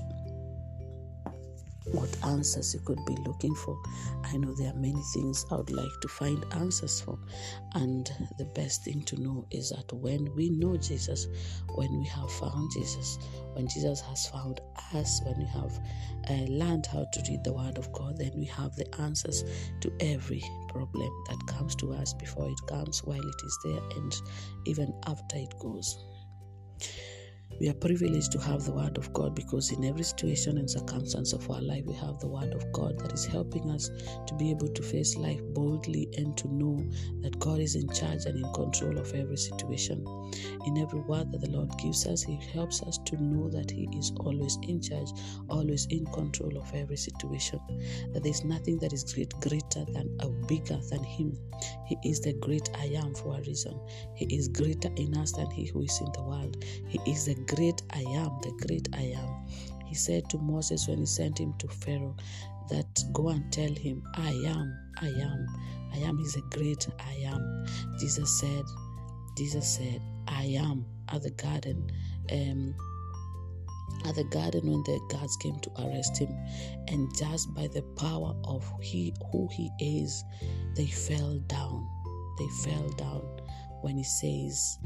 what 1.93 2.09
answers 2.25 2.75
you 2.75 2.81
could 2.81 3.05
be 3.07 3.17
looking 3.27 3.55
for. 3.55 3.81
I 4.25 4.37
know 4.37 4.55
there 4.55 4.71
are 4.71 4.77
many 4.77 5.03
things 5.13 5.45
I 5.51 5.57
would 5.57 5.71
like 5.71 6.01
to 6.01 6.09
find 6.09 6.45
answers 6.53 7.01
for. 7.01 7.19
And 7.75 8.11
the 8.39 8.47
best 8.47 8.85
thing 8.85 9.03
to 9.03 9.21
know 9.21 9.45
is 9.51 9.71
that 9.71 9.93
when 9.93 10.35
we 10.35 10.51
know 10.51 10.77
Jesus, 10.77 11.27
when 11.75 11.99
we 11.99 12.07
have 12.07 12.31
found 12.33 12.71
Jesus, 12.73 13.19
when 13.53 13.69
Jesus 13.69 14.01
has 14.01 14.27
found 14.29 14.61
us, 14.95 15.21
when 15.25 15.39
we 15.39 15.47
have 15.47 15.79
uh, 16.31 16.51
learned 16.51 16.87
how 16.87 17.05
to 17.13 17.23
read 17.29 17.45
the 17.45 17.53
Word 17.53 17.79
of 17.79 17.93
God, 17.93 18.19
then 18.19 18.33
we 18.37 18.47
have 18.47 18.75
the 18.77 19.01
answers 19.01 19.45
to 19.81 19.93
every 20.01 20.43
problem 20.69 21.11
that 21.29 21.47
comes 21.47 21.75
to 21.77 21.93
us 21.93 22.15
before 22.15 22.49
it 22.49 22.67
comes, 22.67 23.05
while 23.05 23.21
it 23.21 23.43
is 23.45 23.59
there, 23.65 23.83
and 23.97 24.15
even 24.67 24.93
after 25.07 25.37
it 25.37 25.55
goes. 25.59 25.99
We 27.61 27.69
are 27.69 27.75
privileged 27.75 28.33
to 28.33 28.41
have 28.41 28.65
the 28.65 28.73
Word 28.73 28.99
of 28.99 29.13
God 29.13 29.35
because 29.35 29.71
in 29.71 29.85
every 29.85 30.03
situation 30.03 30.59
and 30.59 30.69
circumstance 30.69 31.33
of 31.33 31.49
our 31.51 31.63
life, 31.63 31.85
we 31.87 31.95
have 31.95 32.19
the 32.19 32.27
Word 32.27 32.53
of 32.53 32.71
God 32.73 32.99
that 32.99 33.13
is 33.13 33.25
helping 33.25 33.71
us 33.71 33.91
to 34.27 34.35
be 34.35 34.51
able 34.51 34.69
to 34.69 34.83
face 34.83 35.17
life 35.17 35.41
boldly 35.51 36.09
and 36.17 36.37
to 36.37 36.49
know 36.53 36.85
that 37.21 37.39
God 37.39 37.61
is 37.61 37.77
in 37.77 37.89
charge 37.91 38.25
and 38.27 38.45
in 38.45 38.53
control 38.53 38.99
of 38.99 39.13
every 39.15 39.37
situation. 39.37 40.05
In 40.67 40.79
every 40.79 41.01
word 41.01 41.31
that 41.31 41.43
the 41.43 41.51
Lord 41.51 41.71
gives 41.79 42.07
us, 42.07 42.23
He 42.23 42.41
helps 42.53 42.83
us 42.83 42.99
to 43.07 43.23
know 43.23 43.49
that 43.51 43.71
He 43.71 43.89
is 43.97 44.13
always 44.17 44.59
in 44.63 44.81
charge, 44.81 45.11
always 45.49 45.87
in 45.91 46.05
control 46.07 46.57
of 46.59 46.75
every 46.75 46.97
situation. 46.97 47.61
That 48.13 48.23
there 48.25 48.33
is 48.33 48.45
nothing 48.45 48.79
that 48.81 48.93
is 48.93 49.05
great, 49.15 49.33
greater 49.41 49.85
than 49.93 50.19
or 50.23 50.31
bigger 50.49 50.79
than 50.91 51.05
Him. 51.05 51.39
He 51.87 51.97
is 52.05 52.21
the 52.21 52.33
great 52.35 52.69
I 52.75 52.87
am 52.87 53.15
for 53.15 53.39
a 53.39 53.43
reason. 53.43 53.79
He 54.17 54.27
is 54.37 54.49
greater 54.49 54.91
in 54.97 55.17
us 55.17 55.33
than 55.33 55.51
He 55.51 55.67
who 55.67 55.83
is 55.83 56.01
in 56.01 56.11
the 56.13 56.23
world. 56.23 56.65
He 56.89 56.99
is 57.07 57.27
the 57.27 57.35
great 57.47 57.83
I 57.93 58.01
am, 58.01 58.39
the 58.43 58.53
great 58.67 58.89
I 58.95 59.15
am. 59.17 59.47
He 59.87 59.95
said 59.95 60.29
to 60.31 60.39
Moses 60.39 60.89
when 60.89 60.99
he 60.99 61.07
sent 61.07 61.39
him 61.39 61.55
to 61.59 61.69
Pharaoh 61.69 62.17
that 62.71 63.05
go 63.13 63.29
and 63.29 63.53
tell 63.53 63.73
him, 63.73 64.03
I 64.15 64.31
am, 64.31 64.77
I 65.01 65.09
am, 65.09 65.47
I 65.93 65.99
am 65.99 66.19
is 66.21 66.37
a 66.37 66.57
great 66.57 66.87
I 66.99 67.13
am. 67.27 67.67
Jesus 67.99 68.41
said, 68.41 68.65
Jesus 69.37 69.77
said, 69.77 70.01
I 70.29 70.45
am 70.59 70.85
at 71.13 71.23
the 71.23 71.31
garden. 71.31 71.91
Um, 72.33 72.75
at 74.07 74.15
the 74.17 74.25
garden 74.25 74.71
when 74.71 74.83
the 74.83 75.01
guards 75.11 75.37
came 75.37 75.59
to 75.61 75.71
arrest 75.83 76.19
him 76.19 76.35
and 76.89 77.09
just 77.17 77.55
by 77.55 77.67
the 77.69 77.83
power 77.97 78.35
of 78.45 78.71
he 78.83 79.15
who 79.31 79.49
he 79.53 79.71
is 79.79 80.25
they 80.75 80.87
fell 80.87 81.39
down 81.47 81.89
they 82.39 82.71
fell 82.71 82.89
down 82.91 83.23
when 83.83 83.97
he 83.97 84.05
says 84.05 84.79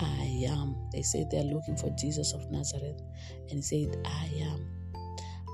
I 0.00 0.46
am. 0.48 0.76
They 0.92 1.02
said 1.02 1.30
they're 1.30 1.42
looking 1.42 1.76
for 1.76 1.90
Jesus 1.90 2.32
of 2.32 2.50
Nazareth, 2.50 3.00
and 3.50 3.58
he 3.58 3.62
said, 3.62 4.00
I 4.04 4.30
am. 4.40 4.68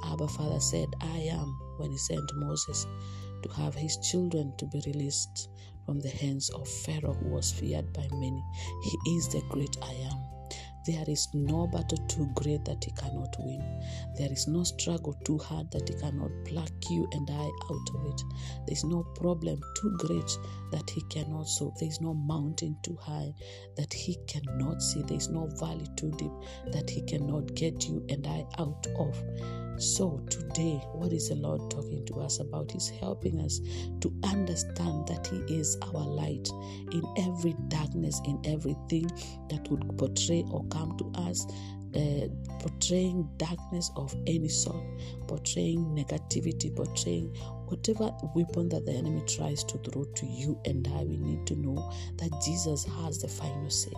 Abba 0.04 0.28
Father 0.28 0.61
said, 0.61 0.88
I 1.00 1.28
am, 1.30 1.59
when 1.78 1.90
he 1.90 1.99
sent 1.99 2.30
Moses 2.37 2.87
to 3.42 3.49
have 3.50 3.75
his 3.75 3.97
children 3.99 4.52
to 4.59 4.66
be 4.66 4.82
released 4.87 5.49
from 5.85 6.00
the 6.00 6.09
hands 6.09 6.50
of 6.50 6.68
Pharaoh, 6.68 7.14
who 7.14 7.28
was 7.28 7.52
feared 7.52 7.92
by 7.92 8.06
many. 8.12 8.42
He 8.82 9.16
is 9.16 9.28
the 9.28 9.42
great 9.50 9.76
I 9.82 9.92
am. 9.92 10.39
There 10.87 11.04
is 11.08 11.28
no 11.34 11.66
battle 11.66 11.99
too 12.08 12.28
great 12.34 12.64
that 12.64 12.84
he 12.84 12.90
cannot 12.92 13.37
win. 13.38 13.62
There 14.16 14.32
is 14.32 14.49
no 14.49 14.64
struggle 14.64 15.14
too 15.25 15.38
hard 15.38 15.70
that 15.72 15.88
he 15.88 15.94
cannot 15.96 16.30
pluck 16.46 16.72
you 16.88 17.08
and 17.12 17.28
I 17.30 17.50
out 17.70 17.88
of 17.94 18.06
it. 18.06 18.22
There 18.66 18.72
is 18.72 18.84
no 18.84 19.02
problem 19.14 19.60
too 19.76 19.96
great 19.99 20.38
that 20.72 20.88
he 20.88 21.02
cannot 21.10 21.49
solve. 21.49 21.78
There 21.78 21.88
is 21.88 22.00
no 22.00 22.14
mountain 22.14 22.76
too 22.82 22.96
high 23.00 23.34
that 23.76 23.92
he 23.92 24.16
cannot 24.26 24.82
see. 24.82 25.02
There 25.02 25.18
is 25.18 25.28
no 25.28 25.46
valley 25.58 25.87
too 25.96 26.12
deep 26.12 26.32
that 26.72 26.88
he 26.88 27.02
cannot 27.02 27.54
get 27.54 27.87
you 27.87 28.04
and 28.08 28.26
I 28.26 28.46
out 28.58 28.87
of. 28.99 29.22
So, 29.80 30.20
today, 30.28 30.75
what 30.92 31.10
is 31.10 31.30
the 31.30 31.37
Lord 31.37 31.70
talking 31.70 32.04
to 32.04 32.20
us 32.20 32.38
about? 32.38 32.70
He's 32.70 32.90
helping 32.90 33.40
us 33.40 33.60
to 34.02 34.12
understand 34.25 35.08
that 35.08 35.26
He 35.26 35.38
is 35.54 35.78
our 35.80 36.04
light 36.04 36.50
in 36.92 37.02
every 37.16 37.56
darkness, 37.68 38.20
in 38.26 38.38
everything 38.44 39.10
that 39.49 39.66
would 39.70 39.96
portray 39.96 40.44
or 40.50 40.66
come 40.71 40.97
to 40.99 41.21
us 41.21 41.47
uh, 41.95 42.29
portraying 42.61 43.29
darkness 43.37 43.91
of 43.97 44.15
any 44.27 44.49
sort, 44.49 44.83
portraying 45.27 45.85
negativity, 45.87 46.75
portraying 46.75 47.35
whatever 47.67 48.11
weapon 48.35 48.69
that 48.69 48.85
the 48.87 48.93
enemy 48.93 49.23
tries 49.27 49.65
to 49.65 49.79
throw 49.79 50.05
to 50.05 50.27
you 50.27 50.61
and 50.67 50.87
I, 50.89 51.05
we 51.05 51.17
need 51.17 51.47
to 51.49 51.57
know 51.57 51.93
that 52.17 52.31
Jesus 52.45 52.85
has 52.85 53.19
the 53.19 53.29
final 53.29 53.71
say. 53.71 53.93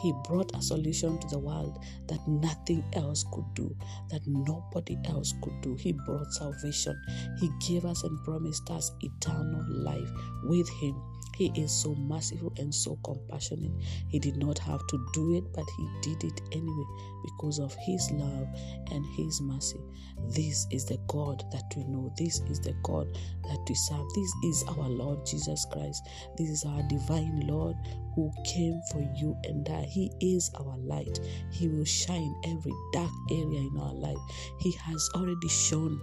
He 0.00 0.12
brought 0.24 0.54
a 0.56 0.62
solution 0.62 1.18
to 1.18 1.28
the 1.28 1.38
world 1.38 1.82
that 2.08 2.26
nothing 2.26 2.84
else 2.94 3.24
could 3.32 3.54
do, 3.54 3.74
that 4.10 4.22
nobody 4.26 4.98
else 5.04 5.34
could 5.42 5.60
do. 5.60 5.76
He 5.76 5.92
brought 5.92 6.32
salvation. 6.32 7.00
He 7.38 7.50
gave 7.66 7.84
us 7.84 8.02
and 8.02 8.22
promised 8.24 8.70
us 8.70 8.90
eternal 9.00 9.64
life 9.68 10.10
with 10.44 10.68
Him. 10.80 10.94
He 11.40 11.50
is 11.58 11.72
so 11.72 11.94
merciful 11.94 12.52
and 12.58 12.74
so 12.74 12.98
compassionate. 13.02 13.72
He 14.08 14.18
did 14.18 14.36
not 14.36 14.58
have 14.58 14.86
to 14.88 15.06
do 15.14 15.38
it, 15.38 15.44
but 15.54 15.64
He 15.78 15.88
did 16.02 16.22
it 16.22 16.42
anyway 16.52 16.84
because 17.24 17.58
of 17.58 17.74
His 17.76 18.10
love 18.10 18.46
and 18.90 19.06
His 19.16 19.40
mercy. 19.40 19.80
This 20.28 20.66
is 20.70 20.84
the 20.84 20.98
God 21.06 21.42
that 21.50 21.64
we 21.74 21.84
know. 21.84 22.12
This 22.18 22.40
is 22.40 22.60
the 22.60 22.74
God 22.82 23.16
that 23.44 23.58
we 23.66 23.74
serve. 23.74 24.04
This 24.14 24.30
is 24.44 24.64
our 24.68 24.86
Lord 24.86 25.24
Jesus 25.24 25.64
Christ. 25.72 26.06
This 26.36 26.50
is 26.50 26.64
our 26.66 26.82
divine 26.90 27.46
Lord 27.46 27.76
who 28.14 28.30
came 28.44 28.78
for 28.92 29.00
you 29.16 29.34
and 29.44 29.66
I. 29.66 29.84
He 29.84 30.12
is 30.20 30.50
our 30.60 30.76
light. 30.76 31.20
He 31.50 31.68
will 31.68 31.86
shine 31.86 32.34
every 32.48 32.74
dark 32.92 33.12
area 33.30 33.60
in 33.60 33.78
our 33.80 33.94
life. 33.94 34.18
He 34.58 34.72
has 34.72 35.08
already 35.14 35.48
shown 35.48 36.02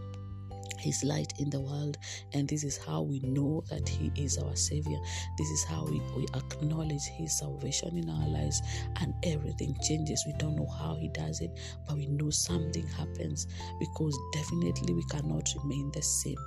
his 0.87 1.03
light 1.03 1.33
in 1.37 1.49
the 1.49 1.59
world 1.59 1.97
and 2.33 2.47
this 2.47 2.63
is 2.63 2.77
how 2.77 3.01
we 3.01 3.19
know 3.19 3.63
that 3.69 3.87
he 3.87 4.11
is 4.15 4.37
our 4.37 4.55
savior. 4.55 4.97
This 5.37 5.49
is 5.49 5.63
how 5.65 5.85
we, 5.85 6.01
we 6.15 6.25
acknowledge 6.33 7.03
his 7.03 7.37
salvation 7.37 7.97
in 7.97 8.09
our 8.09 8.27
lives 8.27 8.61
and 9.01 9.13
everything 9.23 9.77
changes. 9.83 10.23
We 10.25 10.33
don't 10.33 10.55
know 10.55 10.69
how 10.79 10.95
he 10.95 11.09
does 11.09 11.41
it 11.41 11.51
but 11.87 11.97
we 11.97 12.07
know 12.07 12.29
something 12.29 12.87
happens 12.87 13.47
because 13.79 14.17
definitely 14.33 14.93
we 14.93 15.03
cannot 15.03 15.49
remain 15.61 15.91
the 15.91 16.01
same 16.01 16.37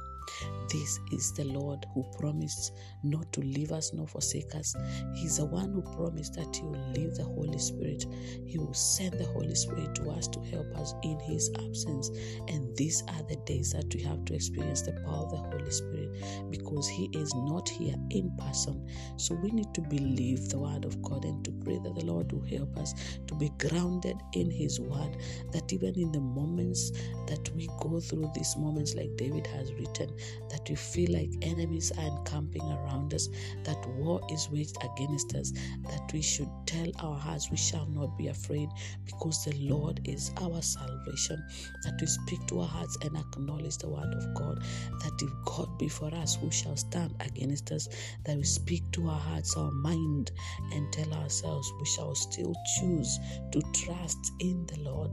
this 0.71 1.01
is 1.13 1.33
the 1.33 1.45
Lord 1.45 1.85
who 1.95 2.05
promised 2.19 2.73
not 3.03 3.33
to 3.33 3.41
leave 3.41 3.73
us 3.73 3.93
nor 3.93 4.07
forsake 4.07 4.55
us. 4.55 4.75
He's 5.15 5.39
the 5.39 5.45
one 5.45 5.73
who 5.73 5.83
promised 5.83 6.35
that 6.35 6.55
He 6.55 6.63
will 6.63 6.93
leave 6.93 7.15
the 7.15 7.25
Holy 7.25 7.59
Spirit. 7.59 8.07
He 8.47 8.59
will 8.59 8.75
send 8.75 9.15
the 9.15 9.27
Holy 9.27 9.55
Spirit 9.55 9.95
to 9.97 10.11
us 10.11 10.29
to 10.29 10.41
help 10.45 10.73
us 10.77 10.95
in 11.03 11.19
His 11.21 11.51
absence. 11.67 12.11
And 12.49 12.77
these 12.77 13.03
are 13.09 13.23
the 13.29 13.37
days 13.47 13.73
that 13.73 13.93
we 13.95 14.03
have 14.03 14.25
to 14.27 14.35
experience 14.35 14.83
the 14.83 14.93
power 15.05 15.25
of 15.25 15.31
the 15.31 15.37
Holy 15.39 15.71
Spirit 15.71 16.51
because 16.51 16.89
He 16.89 17.11
is 17.15 17.35
not 17.35 17.69
here 17.69 17.97
in 18.11 18.31
person. 18.37 18.87
So 19.17 19.35
we 19.35 19.51
need 19.51 19.75
to 19.75 19.81
believe 19.81 20.49
the 20.49 20.59
Word 20.59 20.85
of 20.85 21.01
God 21.03 21.25
and 21.25 21.45
to 21.45 21.53
pray 21.65 21.79
that 21.83 21.95
the 21.95 22.05
Lord 22.05 22.33
will 22.33 22.47
help 22.47 22.77
us 22.77 22.95
to 23.27 23.35
be 23.35 23.51
grounded 23.59 24.17
in 24.35 24.51
His 24.51 24.81
Word. 24.81 25.17
That 25.53 25.73
even 25.73 25.99
in 25.99 26.13
the 26.13 26.21
moments 26.21 26.93
that 27.27 27.51
we 27.55 27.69
go 27.81 28.01
through 28.01 28.31
these 28.35 28.57
moments, 28.57 28.95
like 28.95 29.17
David 29.17 29.47
has 29.49 29.73
written, 29.75 30.11
that 30.51 30.69
we 30.69 30.77
feel 30.77 31.13
like 31.13 31.31
enemies 31.43 31.93
are 31.99 32.07
encamping 32.07 32.63
around 32.63 33.15
us, 33.15 33.29
that 33.65 33.79
war 33.99 34.21
is 34.31 34.49
waged 34.51 34.77
against 34.83 35.35
us, 35.35 35.53
that 35.89 36.11
we 36.13 36.23
should 36.23 36.49
tell 36.67 36.89
our 37.01 37.19
hearts 37.19 37.51
we 37.51 37.57
shall 37.57 37.87
not 37.87 38.17
be 38.19 38.29
afraid 38.29 38.69
because 39.05 39.45
the 39.45 39.55
Lord 39.59 40.01
is 40.05 40.33
our 40.41 40.63
salvation, 40.63 41.43
that 41.85 41.99
we 42.01 42.07
speak 42.07 42.47
to 42.49 42.61
our 42.61 42.69
hearts 42.69 42.97
and 43.03 43.17
acknowledge 43.17 43.79
the 43.79 43.89
word 43.89 44.13
of 44.15 44.35
God, 44.35 44.63
that 45.01 45.13
if 45.23 45.31
God 45.45 45.79
be 45.79 45.89
for 45.89 46.13
us, 46.15 46.37
who 46.37 46.51
shall 46.51 46.77
stand 46.77 47.15
against 47.21 47.73
us, 47.73 47.89
that 48.25 48.37
we 48.37 48.45
speak 48.45 48.83
to 48.93 49.09
our 49.09 49.19
hearts, 49.21 49.57
our 49.57 49.71
mind, 49.71 50.31
and 50.73 50.93
tell 50.93 51.13
ourselves 51.15 51.73
we 51.79 51.87
shall 51.87 52.15
still 52.15 52.55
choose 52.79 53.19
to 53.53 53.63
trust 53.75 54.33
in 54.41 54.67
the 54.67 54.81
Lord, 54.81 55.11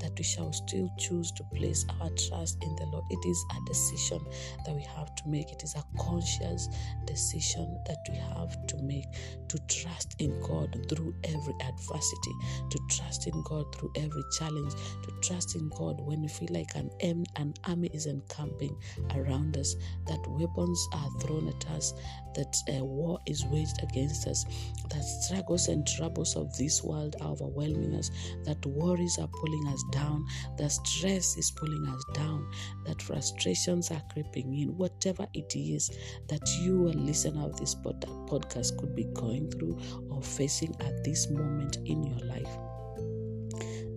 that 0.00 0.12
we 0.18 0.24
shall 0.24 0.52
still 0.52 0.90
choose 0.98 1.30
to 1.32 1.44
place 1.54 1.84
our 2.00 2.10
trust 2.10 2.62
in 2.62 2.74
the 2.76 2.86
Lord. 2.86 3.04
It 3.10 3.28
is 3.28 3.44
a 3.50 3.66
decision 3.66 4.20
that 4.66 4.74
we 4.74 4.82
have 4.82 5.14
to 5.16 5.28
make, 5.28 5.50
it 5.50 5.62
is 5.62 5.74
a 5.74 5.84
conscious 5.98 6.68
decision 7.06 7.78
that 7.86 7.98
we 8.10 8.16
have 8.16 8.66
to 8.66 8.76
make 8.82 9.06
to 9.48 9.58
trust 9.68 10.14
in 10.18 10.38
God 10.40 10.76
through 10.88 11.14
every 11.24 11.54
adversity, 11.62 12.32
to 12.70 12.78
trust 12.90 13.26
in 13.26 13.42
God 13.44 13.74
through 13.74 13.92
every 13.96 14.22
challenge, 14.38 14.72
to 14.74 15.12
trust 15.22 15.56
in 15.56 15.68
God 15.70 16.00
when 16.00 16.22
we 16.22 16.28
feel 16.28 16.48
like 16.50 16.74
an, 16.74 16.90
an 17.36 17.54
army 17.66 17.90
is 17.92 18.06
encamping 18.06 18.76
around 19.14 19.56
us, 19.56 19.74
that 20.06 20.20
weapons 20.28 20.88
are 20.92 21.10
thrown 21.20 21.48
at 21.48 21.70
us, 21.70 21.94
that 22.34 22.54
a 22.68 22.82
war 22.84 23.18
is 23.26 23.44
waged 23.46 23.82
against 23.82 24.26
us, 24.26 24.44
that 24.90 25.02
struggles 25.02 25.68
and 25.68 25.86
troubles 25.86 26.36
of 26.36 26.56
this 26.56 26.82
world 26.82 27.16
are 27.20 27.30
overwhelming 27.30 27.94
us, 27.94 28.10
that 28.44 28.64
worries 28.66 29.18
are 29.18 29.28
pulling 29.28 29.66
us 29.68 29.82
down, 29.90 30.24
that 30.56 30.70
stress 30.70 31.36
is 31.36 31.50
pulling 31.50 31.86
us 31.88 32.04
down, 32.14 32.46
that 32.86 33.02
frustrations 33.02 33.90
are 33.90 34.02
creeping 34.12 34.29
in, 34.36 34.76
whatever 34.76 35.26
it 35.34 35.54
is 35.56 35.90
that 36.28 36.40
you, 36.60 36.88
a 36.88 36.90
listener 36.90 37.44
of 37.44 37.56
this 37.58 37.74
pod- 37.74 38.04
podcast, 38.28 38.78
could 38.78 38.94
be 38.94 39.04
going 39.14 39.50
through 39.50 39.78
or 40.10 40.22
facing 40.22 40.74
at 40.80 41.04
this 41.04 41.30
moment 41.30 41.78
in 41.84 42.02
your 42.02 42.20
life. 42.20 42.58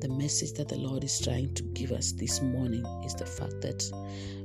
The 0.01 0.09
message 0.09 0.53
that 0.53 0.67
the 0.67 0.77
Lord 0.77 1.03
is 1.03 1.19
trying 1.19 1.53
to 1.55 1.63
give 1.73 1.91
us 1.91 2.11
this 2.11 2.41
morning 2.41 2.85
is 3.05 3.15
the 3.15 3.25
fact 3.25 3.61
that 3.61 3.83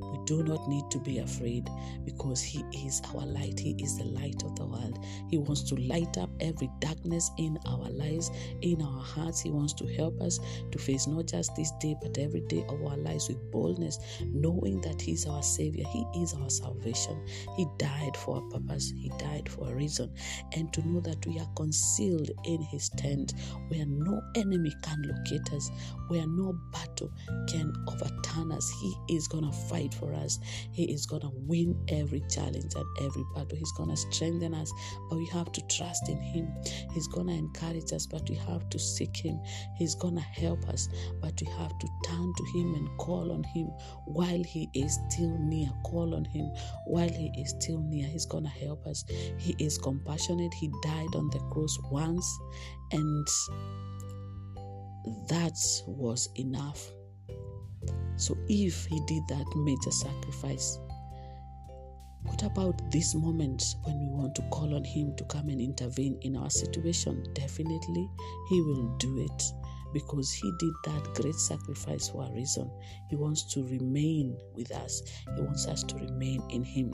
we 0.00 0.18
do 0.28 0.42
not 0.42 0.68
need 0.68 0.85
to 0.90 0.99
be 0.99 1.20
afraid 1.20 1.70
because 2.04 2.42
He 2.42 2.62
is 2.87 3.00
our 3.14 3.25
light. 3.25 3.58
He 3.58 3.70
is 3.82 3.97
the 3.97 4.04
light 4.04 4.42
of 4.44 4.54
the 4.56 4.66
world. 4.66 5.02
He 5.30 5.38
wants 5.38 5.62
to 5.70 5.75
light 5.76 6.18
up 6.18 6.28
every 6.40 6.68
darkness 6.80 7.30
in 7.38 7.58
our 7.66 7.88
lives, 7.88 8.30
in 8.61 8.82
our 8.82 9.02
hearts. 9.02 9.40
He 9.40 9.50
wants 9.50 9.73
to 9.75 9.87
help 9.87 10.20
us 10.20 10.38
to 10.70 10.78
face 10.78 11.06
not 11.06 11.28
just 11.28 11.56
this 11.56 11.73
day, 11.80 11.97
but 12.02 12.18
every 12.18 12.42
day 12.42 12.62
of 12.68 12.85
our 12.85 12.99
lives 12.99 13.28
with 13.28 13.50
boldness, 13.50 13.99
knowing 14.20 14.82
that 14.82 15.00
He 15.00 15.12
is 15.12 15.25
our 15.25 15.42
Savior. 15.42 15.87
He 15.88 16.04
is 16.23 16.35
our 16.35 16.50
salvation. 16.50 17.25
He 17.56 17.66
died 17.78 18.14
for 18.14 18.37
a 18.37 18.50
purpose, 18.50 18.92
He 18.99 19.08
died 19.18 19.49
for 19.49 19.70
a 19.70 19.75
reason. 19.75 20.12
And 20.54 20.70
to 20.75 20.87
know 20.87 21.00
that 21.00 21.25
we 21.26 21.38
are 21.38 21.49
concealed 21.56 22.30
in 22.44 22.61
His 22.61 22.90
tent 22.90 23.32
where 23.68 23.87
no 23.87 24.20
enemy 24.35 24.75
can 24.82 25.02
locate 25.04 25.54
us, 25.54 25.70
where 26.08 26.26
no 26.26 26.52
battle 26.70 27.11
can 27.49 27.73
overturn 27.88 28.52
us. 28.52 28.70
He 28.82 29.16
is 29.16 29.26
going 29.26 29.44
to 29.44 29.52
fight 29.52 29.94
for 29.94 30.12
us. 30.12 30.18
He 30.73 30.85
is 30.85 31.07
going 31.07 31.23
to 31.23 31.31
win 31.33 31.79
every 31.89 32.23
challenge 32.31 32.75
and 32.75 32.87
every 33.01 33.25
battle. 33.35 33.57
He's 33.57 33.73
going 33.73 33.91
to 33.91 33.97
strengthen 33.97 34.55
us, 34.55 34.73
but 35.09 35.17
we 35.17 35.27
have 35.27 35.53
to 35.53 35.67
trust 35.69 36.09
in 36.09 36.21
Him. 36.21 36.53
He's 36.93 37.07
going 37.07 37.27
to 37.29 37.33
encourage 37.33 37.93
us, 37.93 38.07
but 38.07 38.29
we 38.29 38.37
have 38.37 38.69
to 38.71 38.79
seek 38.79 39.17
Him. 39.17 39.41
He's 39.77 39.95
going 39.95 40.17
to 40.17 40.23
help 40.23 40.69
us, 40.69 40.89
but 41.21 41.41
we 41.41 41.47
have 41.53 41.79
to 41.79 41.89
turn 42.07 42.33
to 42.37 42.45
Him 42.59 42.75
and 42.75 42.89
call 42.99 43.33
on 43.33 43.43
Him 43.45 43.67
while 44.07 44.43
He 44.43 44.69
is 44.75 44.99
still 45.09 45.37
near. 45.39 45.69
Call 45.85 46.15
on 46.15 46.25
Him 46.25 46.51
while 46.87 47.09
He 47.09 47.33
is 47.39 47.51
still 47.61 47.81
near. 47.81 48.07
He's 48.07 48.27
going 48.27 48.45
to 48.45 48.51
help 48.51 48.87
us. 48.87 49.05
He 49.39 49.55
is 49.59 49.79
compassionate. 49.79 50.53
He 50.55 50.69
died 50.83 51.15
on 51.15 51.31
the 51.31 51.41
cross 51.51 51.77
once, 51.91 52.39
and 52.93 53.27
that 55.29 55.57
was 55.87 56.29
enough 56.37 56.93
so 58.19 58.37
if 58.49 58.87
he 58.87 59.01
did 59.07 59.27
that 59.29 59.47
major 59.57 59.91
sacrifice, 59.91 60.79
what 62.23 62.43
about 62.43 62.91
this 62.91 63.15
moment 63.15 63.77
when 63.85 63.99
we 63.99 64.07
want 64.09 64.35
to 64.35 64.43
call 64.51 64.75
on 64.75 64.85
him 64.85 65.15
to 65.17 65.25
come 65.25 65.49
and 65.49 65.61
intervene 65.61 66.19
in 66.23 66.37
our 66.37 66.51
situation? 66.51 67.25
Definitely, 67.33 68.11
he 68.49 68.61
will 68.61 68.97
do 68.99 69.19
it 69.19 69.43
because 69.93 70.33
he 70.33 70.52
did 70.59 70.73
that 70.85 71.15
great 71.15 71.35
sacrifice 71.35 72.09
for 72.09 72.25
a 72.25 72.33
reason. 72.33 72.71
He 73.09 73.17
wants 73.17 73.45
to 73.54 73.63
remain 73.65 74.37
with 74.54 74.71
us, 74.73 75.02
he 75.37 75.43
wants 75.43 75.67
us 75.67 75.83
to 75.85 75.95
remain 75.97 76.43
in 76.50 76.65
him. 76.65 76.93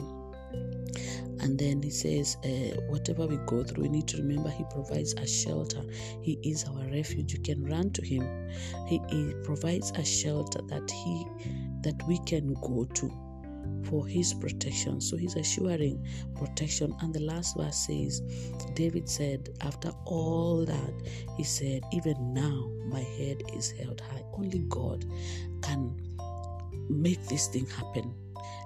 And 1.39 1.57
then 1.57 1.81
he 1.81 1.89
says, 1.89 2.37
uh, 2.43 2.79
whatever 2.87 3.27
we 3.27 3.37
go 3.45 3.63
through, 3.63 3.83
we 3.83 3.89
need 3.89 4.07
to 4.09 4.17
remember 4.17 4.49
he 4.49 4.63
provides 4.71 5.13
a 5.15 5.27
shelter. 5.27 5.81
He 6.21 6.39
is 6.43 6.65
our 6.65 6.87
refuge. 6.89 7.33
You 7.33 7.39
can 7.39 7.63
run 7.63 7.91
to 7.91 8.05
him. 8.05 8.49
He, 8.87 9.01
he 9.09 9.33
provides 9.43 9.91
a 9.91 10.03
shelter 10.03 10.61
that 10.67 10.89
he 10.89 11.27
that 11.81 12.01
we 12.07 12.17
can 12.25 12.53
go 12.55 12.85
to 12.95 13.11
for 13.83 14.07
his 14.07 14.33
protection. 14.33 14.99
So 14.99 15.17
he's 15.17 15.35
assuring 15.35 16.03
protection. 16.35 16.95
And 17.01 17.13
the 17.13 17.19
last 17.19 17.55
verse 17.55 17.87
says, 17.87 18.21
David 18.73 19.07
said, 19.07 19.49
after 19.61 19.91
all 20.05 20.65
that, 20.65 20.93
he 21.37 21.43
said, 21.43 21.83
Even 21.93 22.33
now 22.33 22.71
my 22.85 23.01
head 23.01 23.43
is 23.55 23.71
held 23.71 24.01
high. 24.01 24.23
Only 24.33 24.59
God 24.69 25.05
can 25.61 25.95
make 26.89 27.23
this 27.27 27.47
thing 27.47 27.67
happen 27.67 28.13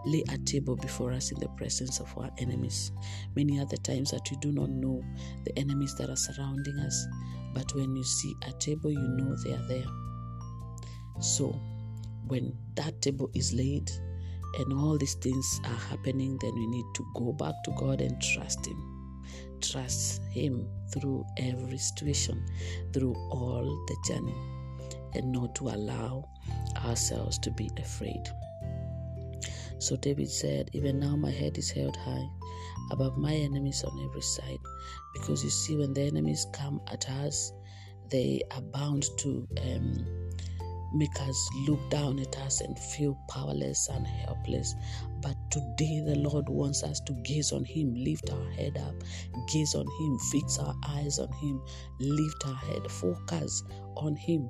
lay 0.06 0.24
a 0.30 0.38
table 0.40 0.76
before 0.76 1.12
us 1.12 1.32
in 1.32 1.40
the 1.40 1.50
presence 1.50 2.00
of 2.00 2.16
our 2.18 2.30
enemies. 2.38 2.92
Many 3.36 3.60
other 3.60 3.78
times 3.78 4.12
that 4.12 4.30
we 4.30 4.38
do 4.38 4.52
not 4.52 4.70
know 4.70 5.04
the 5.46 5.58
enemies 5.58 5.96
that 5.96 6.10
are 6.10 6.16
surrounding 6.16 6.78
us, 6.80 7.08
but 7.54 7.74
when 7.76 7.96
you 7.96 8.04
see 8.04 8.34
a 8.48 8.52
table, 8.54 8.92
you 8.92 9.08
know 9.08 9.36
they 9.44 9.54
are 9.54 9.68
there. 9.68 9.86
So, 11.20 11.60
when 12.28 12.56
that 12.76 13.02
table 13.02 13.30
is 13.34 13.54
laid 13.54 13.92
and 14.58 14.74
all 14.74 14.98
these 14.98 15.16
things 15.16 15.62
are 15.66 15.90
happening, 15.90 16.38
then 16.42 16.54
we 16.56 16.68
need 16.68 16.86
to 16.96 17.06
go 17.16 17.34
back 17.34 17.54
to 17.66 17.72
God 17.72 18.02
and 18.02 18.22
trust 18.22 18.66
Him. 18.66 19.22
Trust 19.62 20.22
Him 20.32 20.68
through 20.94 21.26
every 21.38 21.78
situation, 21.78 22.46
through 22.94 23.14
all 23.32 23.86
the 23.88 23.96
journey, 24.08 24.36
and 25.14 25.32
not 25.32 25.56
to 25.56 25.70
allow 25.70 26.28
ourselves 26.86 27.38
to 27.40 27.52
be 27.52 27.70
afraid. 27.78 28.24
So 29.80 29.96
David 29.96 30.30
said, 30.30 30.70
Even 30.74 31.00
now 31.00 31.16
my 31.16 31.32
head 31.32 31.58
is 31.58 31.72
held 31.72 31.96
high 31.96 32.28
above 32.92 33.18
my 33.18 33.34
enemies 33.34 33.84
on 33.84 34.06
every 34.06 34.22
side. 34.22 34.60
Because 35.14 35.44
you 35.44 35.50
see, 35.50 35.78
when 35.78 35.94
the 35.94 36.02
enemies 36.02 36.46
come 36.54 36.82
at 36.92 37.10
us, 37.10 37.52
they 38.10 38.42
are 38.52 38.62
bound 38.62 39.06
to 39.20 39.48
um, 39.62 40.06
make 40.94 41.22
us 41.22 41.50
look 41.68 41.80
down 41.90 42.20
at 42.20 42.38
us 42.40 42.62
and 42.62 42.78
feel 42.78 43.18
powerless 43.30 43.88
and 43.90 44.06
helpless. 44.06 44.76
But 45.22 45.36
today, 45.50 46.02
the 46.06 46.16
Lord 46.18 46.50
wants 46.50 46.84
us 46.84 47.00
to 47.02 47.14
gaze 47.24 47.52
on 47.52 47.64
Him, 47.64 47.94
lift 47.96 48.30
our 48.32 48.52
head 48.52 48.78
up, 48.78 48.96
gaze 49.52 49.76
on 49.76 49.86
Him, 49.86 50.20
fix 50.32 50.58
our 50.60 50.76
eyes 50.88 51.20
on 51.20 51.32
Him, 51.34 51.62
lift 52.00 52.46
our 52.48 52.56
head, 52.56 52.90
focus 52.92 53.64
on 53.96 54.16
Him, 54.16 54.50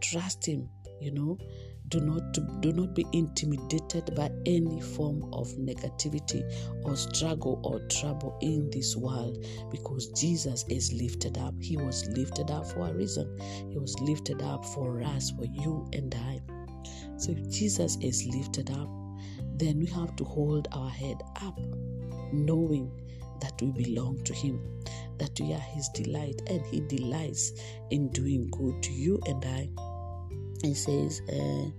trust 0.00 0.44
Him, 0.46 0.68
you 1.00 1.12
know 1.12 1.38
do 1.88 2.00
not 2.00 2.32
do 2.60 2.72
not 2.72 2.94
be 2.94 3.06
intimidated 3.12 4.14
by 4.14 4.30
any 4.44 4.80
form 4.80 5.22
of 5.32 5.48
negativity 5.52 6.42
or 6.84 6.96
struggle 6.96 7.60
or 7.64 7.80
trouble 7.88 8.36
in 8.42 8.68
this 8.70 8.96
world 8.96 9.44
because 9.70 10.08
Jesus 10.08 10.64
is 10.68 10.92
lifted 10.92 11.38
up. 11.38 11.54
He 11.60 11.76
was 11.76 12.06
lifted 12.08 12.50
up 12.50 12.66
for 12.66 12.88
a 12.88 12.94
reason. 12.94 13.38
He 13.70 13.78
was 13.78 13.98
lifted 14.00 14.42
up 14.42 14.64
for 14.64 15.02
us 15.02 15.30
for 15.30 15.44
you 15.44 15.88
and 15.92 16.14
I. 16.14 16.40
So 17.18 17.32
if 17.32 17.50
Jesus 17.50 17.96
is 18.00 18.26
lifted 18.26 18.70
up 18.70 18.88
then 19.58 19.78
we 19.78 19.86
have 19.86 20.14
to 20.16 20.24
hold 20.24 20.68
our 20.72 20.90
head 20.90 21.16
up 21.42 21.58
knowing 22.32 22.90
that 23.40 23.52
we 23.60 23.70
belong 23.70 24.22
to 24.24 24.34
him 24.34 24.60
that 25.18 25.38
we 25.40 25.52
are 25.52 25.58
his 25.58 25.88
delight 25.90 26.40
and 26.48 26.64
he 26.66 26.80
delights 26.80 27.52
in 27.90 28.08
doing 28.10 28.48
good 28.50 28.82
to 28.82 28.92
you 28.92 29.18
and 29.26 29.44
I 29.44 29.68
he 30.62 30.74
says, 30.74 31.20
uh, 31.28 31.70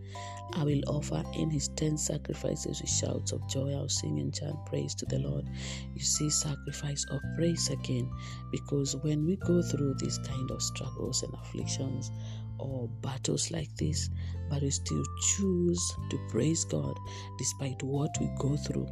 I 0.54 0.64
will 0.64 0.82
offer 0.88 1.24
in 1.36 1.50
his 1.50 1.68
ten 1.70 1.98
sacrifices 1.98 2.82
with 2.82 2.90
shouts 2.90 3.32
of 3.32 3.48
joy. 3.50 3.74
I'll 3.74 3.90
sing 3.90 4.20
and 4.20 4.34
chant 4.34 4.66
praise 4.66 4.96
to 4.96 5.06
the 5.06 5.20
Lord. 5.20 5.46
You 5.94 6.02
see, 6.02 6.30
sacrifice 6.30 7.06
of 7.12 7.20
praise 7.36 7.70
again, 7.70 8.10
because 8.52 8.96
when 8.98 9.26
we 9.26 9.36
go 9.38 9.62
through 9.62 9.96
these 10.00 10.18
kind 10.20 10.50
of 10.52 10.62
struggles 10.62 11.24
and 11.24 11.34
afflictions 11.34 12.12
or 12.60 12.88
battles 13.02 13.52
like 13.52 13.76
this, 13.76 14.10
but 14.50 14.62
we 14.62 14.70
still 14.70 15.04
choose 15.36 15.96
to 16.10 16.18
praise 16.30 16.64
God 16.66 16.98
despite 17.38 17.84
what 17.84 18.16
we 18.20 18.30
go 18.40 18.56
through 18.56 18.88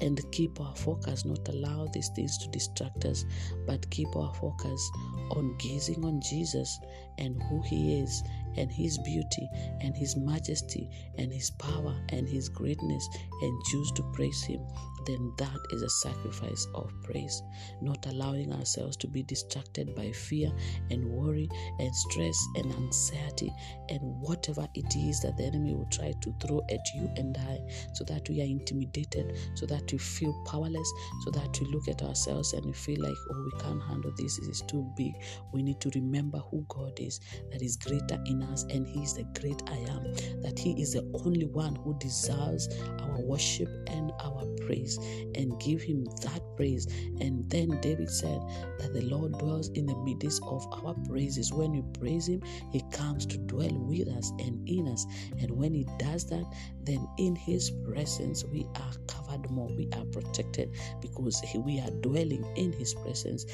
and 0.00 0.20
keep 0.32 0.60
our 0.60 0.74
focus, 0.76 1.24
not 1.24 1.48
allow 1.48 1.86
these 1.92 2.10
things 2.14 2.36
to 2.38 2.48
distract 2.50 3.04
us, 3.04 3.24
but 3.66 3.88
keep 3.90 4.14
our 4.14 4.34
focus 4.34 4.90
on 5.30 5.56
gazing 5.58 6.04
on 6.04 6.20
Jesus 6.20 6.78
and 7.18 7.42
who 7.44 7.62
He 7.62 8.00
is 8.00 8.22
and 8.56 8.70
His 8.70 8.98
beauty 8.98 9.48
and 9.80 9.96
His 9.96 10.16
majesty 10.16 10.88
and 11.18 11.32
His 11.32 11.50
power 11.50 11.94
and 12.10 12.28
His 12.28 12.48
greatness 12.48 13.08
and 13.42 13.64
choose 13.64 13.92
to 13.92 14.02
praise 14.12 14.42
Him, 14.42 14.60
then 15.06 15.32
that 15.38 15.58
is 15.70 15.82
a 15.82 15.90
sacrifice 15.90 16.66
of 16.74 16.92
praise. 17.02 17.42
Not 17.80 18.06
allowing 18.06 18.52
ourselves 18.52 18.96
to 18.98 19.08
be 19.08 19.22
distracted 19.24 19.94
by 19.94 20.12
fear 20.12 20.52
and 20.90 21.04
worry 21.04 21.48
and 21.78 21.94
stress 21.94 22.38
and 22.56 22.72
anxiety 22.72 23.52
and 23.88 24.00
whatever 24.20 24.68
it 24.74 24.94
is 24.96 25.20
that 25.20 25.36
the 25.36 25.44
enemy 25.44 25.74
will 25.74 25.88
try 25.90 26.12
to 26.20 26.34
throw 26.40 26.60
at 26.70 26.80
you 26.94 27.10
and 27.16 27.36
I, 27.36 27.58
so 27.94 28.04
that 28.04 28.28
we 28.28 28.40
are 28.40 28.44
intimidated, 28.44 29.36
so 29.54 29.66
that 29.66 29.90
we 29.90 29.98
feel 29.98 30.32
powerless, 30.46 30.92
so 31.24 31.30
that 31.32 31.58
we 31.60 31.66
look 31.68 31.88
at 31.88 32.02
ourselves 32.02 32.52
and 32.52 32.64
we 32.66 32.72
feel 32.72 33.00
like, 33.00 33.16
oh, 33.32 33.42
we 33.44 33.60
can't 33.60 33.82
handle 33.82 34.12
this, 34.16 34.38
it 34.38 34.48
is 34.48 34.62
too 34.62 34.88
big. 34.96 35.12
We 35.52 35.62
need 35.62 35.80
to 35.80 35.90
remember 35.94 36.38
who 36.50 36.64
God 36.68 36.98
is, 36.98 37.20
that 37.50 37.62
is 37.62 37.76
greater 37.76 38.18
in 38.26 38.41
us, 38.50 38.64
and 38.70 38.86
He 38.86 39.02
is 39.02 39.14
the 39.14 39.24
great 39.40 39.62
I 39.68 39.76
am, 39.76 40.12
that 40.42 40.58
He 40.58 40.80
is 40.80 40.92
the 40.92 41.08
only 41.24 41.46
one 41.46 41.76
who 41.76 41.96
deserves 41.98 42.68
our 43.00 43.20
worship 43.20 43.68
and 43.88 44.12
our 44.22 44.44
praise, 44.66 44.98
and 45.34 45.58
give 45.60 45.82
Him 45.82 46.04
that 46.22 46.40
praise. 46.56 46.86
And 47.20 47.48
then 47.50 47.80
David 47.80 48.10
said 48.10 48.40
that 48.78 48.92
the 48.92 49.02
Lord 49.02 49.32
dwells 49.38 49.68
in 49.70 49.86
the 49.86 49.96
midst 49.96 50.42
of 50.44 50.66
our 50.84 50.94
praises. 51.08 51.52
When 51.52 51.72
we 51.72 51.82
praise 51.98 52.28
Him, 52.28 52.42
He 52.70 52.82
comes 52.92 53.26
to 53.26 53.38
dwell 53.38 53.72
with 53.72 54.08
us 54.08 54.30
and 54.38 54.68
in 54.68 54.88
us. 54.88 55.06
And 55.40 55.50
when 55.50 55.74
He 55.74 55.86
does 55.98 56.26
that, 56.26 56.44
then 56.84 57.08
in 57.18 57.36
His 57.36 57.70
presence 57.70 58.44
we 58.44 58.66
are 58.76 58.92
covered 59.06 59.50
more, 59.50 59.68
we 59.68 59.88
are 59.96 60.04
protected 60.06 60.74
because 61.00 61.42
we 61.64 61.80
are 61.80 61.90
dwelling 62.00 62.44
in 62.56 62.72
His 62.72 62.94
presence. 62.94 63.46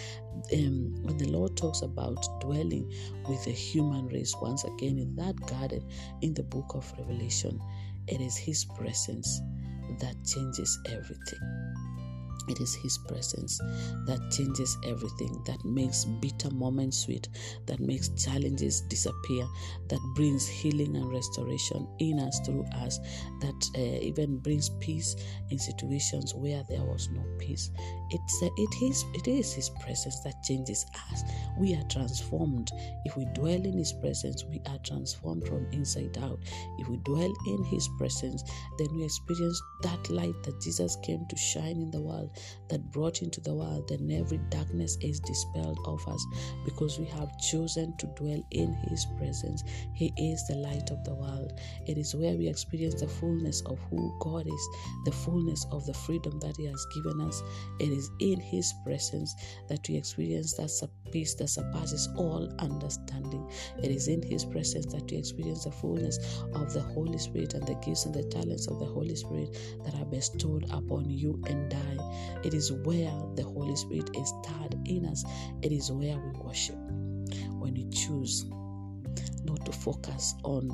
Um, 0.53 0.95
when 1.03 1.19
the 1.19 1.29
Lord 1.29 1.57
talks 1.57 1.83
about 1.83 2.25
dwelling 2.41 2.93
with 3.29 3.45
the 3.45 3.53
human 3.53 4.09
race, 4.09 4.35
once 4.41 4.65
again 4.65 4.99
in 4.99 5.15
that 5.17 5.37
garden 5.47 5.85
in 6.23 6.35
the 6.35 6.43
book 6.43 6.73
of 6.75 6.91
Revelation, 6.99 7.61
it 8.07 8.21
is 8.21 8.37
His 8.37 8.65
presence 8.65 9.41
that 10.01 10.15
changes 10.25 10.79
everything. 10.87 11.88
It 12.49 12.61
is 12.61 12.75
His 12.75 12.99
presence 12.99 13.59
that 14.07 14.31
changes 14.31 14.77
everything, 14.85 15.43
that 15.47 15.65
makes 15.65 16.05
bitter 16.05 16.51
moments 16.51 16.99
sweet, 16.99 17.29
that 17.67 17.81
makes 17.81 18.09
challenges 18.11 18.81
disappear, 18.83 19.47
that 19.89 20.01
brings 20.15 20.47
healing 20.47 20.97
and 20.97 21.11
restoration 21.13 21.87
in 21.99 22.19
us, 22.21 22.41
through 22.47 22.65
us, 22.77 22.99
that 23.41 23.71
uh, 23.77 23.81
even 23.81 24.39
brings 24.39 24.71
peace 24.81 25.17
in 25.51 25.59
situations 25.59 26.35
where 26.35 26.63
there 26.69 26.85
was 26.85 27.09
no 27.13 27.23
peace. 27.39 27.71
It's 28.11 28.43
it 28.43 28.83
is 28.83 29.05
it 29.15 29.29
is 29.29 29.53
His 29.53 29.71
presence 29.71 30.21
that 30.21 30.43
changes 30.43 30.87
us. 31.13 31.25
We 31.59 31.75
are 31.75 31.85
transformed 31.85 32.71
if 33.05 33.17
we 33.17 33.27
dwell 33.35 33.65
in 33.65 33.77
His 33.77 33.93
presence. 33.93 34.45
We 34.45 34.61
are 34.67 34.79
transformed 34.79 35.47
from 35.47 35.67
inside 35.73 36.19
out. 36.19 36.39
If 36.79 36.89
we 36.89 36.97
dwell 36.99 37.33
in 37.47 37.65
His 37.65 37.89
presence, 37.99 38.43
then 38.79 38.89
we 38.95 39.05
experience 39.05 39.61
that 39.83 40.09
light 40.11 40.43
that 40.45 40.61
Jesus 40.61 40.97
came 41.03 41.27
to 41.27 41.37
shine 41.37 41.81
in 41.81 41.91
the 41.91 42.01
world 42.01 42.31
that 42.69 42.91
brought 42.93 43.23
into 43.23 43.41
the 43.41 43.55
world, 43.55 43.89
then 43.89 44.11
every 44.11 44.39
darkness 44.51 44.97
is 45.01 45.21
dispelled 45.21 45.79
of 45.85 46.07
us 46.09 46.25
because 46.65 46.99
we 46.99 47.07
have 47.07 47.39
chosen 47.39 47.97
to 47.99 48.07
dwell 48.09 48.43
in 48.51 48.75
His 48.89 49.07
presence. 49.19 49.65
He 49.95 50.13
is 50.17 50.47
the 50.47 50.57
light 50.57 50.91
of 50.91 51.03
the 51.05 51.15
world. 51.15 51.59
It 51.87 51.99
is 51.99 52.15
where 52.15 52.37
we 52.37 52.49
experience 52.49 53.01
the 53.01 53.09
fullness 53.09 53.63
of 53.63 53.79
who 53.91 54.17
God 54.21 54.47
is, 54.47 54.69
the 55.05 55.13
fullness 55.13 55.67
of 55.73 55.87
the 55.87 55.95
freedom 55.95 56.39
that 56.41 56.57
He 56.57 56.67
has 56.67 56.87
given 56.95 57.21
us. 57.21 57.43
It 57.81 57.89
is 57.91 57.98
in 58.21 58.41
His 58.41 58.73
presence 58.85 59.35
that 59.69 59.87
we 59.89 59.97
experience 59.97 60.55
that 60.55 60.71
peace 61.11 61.35
that 61.35 61.49
surpasses 61.49 62.09
all 62.17 62.53
understanding. 62.59 63.51
It 63.83 63.91
is 63.91 64.09
in 64.09 64.23
His 64.23 64.45
presence 64.45 64.87
that 64.93 65.11
we 65.11 65.19
experience 65.19 65.65
the 65.65 65.73
fullness 65.73 66.19
of 66.55 66.73
the 66.73 66.81
Holy 66.81 67.19
Spirit 67.19 67.55
and 67.55 67.67
the 67.67 67.75
gifts 67.77 68.05
and 68.05 68.15
the 68.15 68.25
talents 68.25 68.69
of 68.69 68.79
the 68.79 68.87
Holy 68.87 69.17
Spirit 69.17 69.57
that 69.85 69.95
are 69.95 70.07
bestowed 70.07 70.65
upon 70.71 71.09
you 71.09 71.43
and 71.47 71.73
I. 71.73 72.41
It 72.45 72.55
is 72.55 72.73
where 72.73 73.13
the 73.35 73.45
Holy 73.45 73.77
Spirit 73.77 74.11
is 74.17 74.33
stirred 74.43 74.77
in 74.87 75.07
us. 75.07 75.25
It 75.63 75.73
is 75.73 75.91
where 75.91 76.19
we 76.19 76.31
worship. 76.41 76.77
When 77.59 77.75
we 77.75 77.89
choose 77.91 78.45
not 79.45 79.65
to 79.67 79.73
focus 79.73 80.35
on 80.45 80.69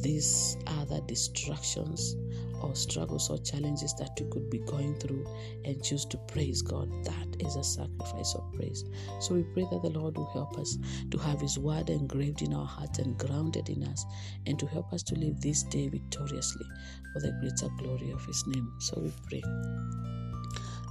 these 0.00 0.56
other 0.66 1.00
distractions 1.06 2.16
or 2.62 2.74
struggles 2.74 3.30
or 3.30 3.38
challenges 3.38 3.94
that 3.94 4.18
we 4.18 4.26
could 4.30 4.48
be 4.48 4.58
going 4.60 4.98
through 4.98 5.26
and 5.64 5.82
choose 5.82 6.04
to 6.06 6.16
praise 6.28 6.62
God, 6.62 6.90
that 7.04 7.42
is 7.46 7.56
a 7.56 7.64
sacrifice 7.64 8.34
of 8.34 8.52
praise. 8.54 8.84
So 9.20 9.34
we 9.34 9.42
pray 9.42 9.66
that 9.70 9.82
the 9.82 9.90
Lord 9.90 10.16
will 10.16 10.30
help 10.32 10.58
us 10.58 10.78
to 11.10 11.18
have 11.18 11.40
His 11.40 11.58
word 11.58 11.90
engraved 11.90 12.42
in 12.42 12.54
our 12.54 12.66
hearts 12.66 12.98
and 12.98 13.18
grounded 13.18 13.68
in 13.68 13.82
us, 13.84 14.04
and 14.46 14.58
to 14.58 14.66
help 14.66 14.92
us 14.92 15.02
to 15.04 15.14
live 15.14 15.40
this 15.40 15.62
day 15.64 15.88
victoriously 15.88 16.66
for 17.12 17.20
the 17.20 17.32
greater 17.40 17.74
glory 17.78 18.10
of 18.12 18.24
His 18.24 18.46
name. 18.46 18.72
So 18.78 19.00
we 19.00 19.12
pray. 19.28 19.42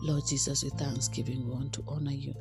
Lord 0.04 0.24
Jesus, 0.28 0.64
with 0.64 0.74
thanksgiving, 0.74 1.48
we 1.48 1.56
want 1.56 1.72
to 1.74 1.84
honor 1.88 2.12
you. 2.12 2.34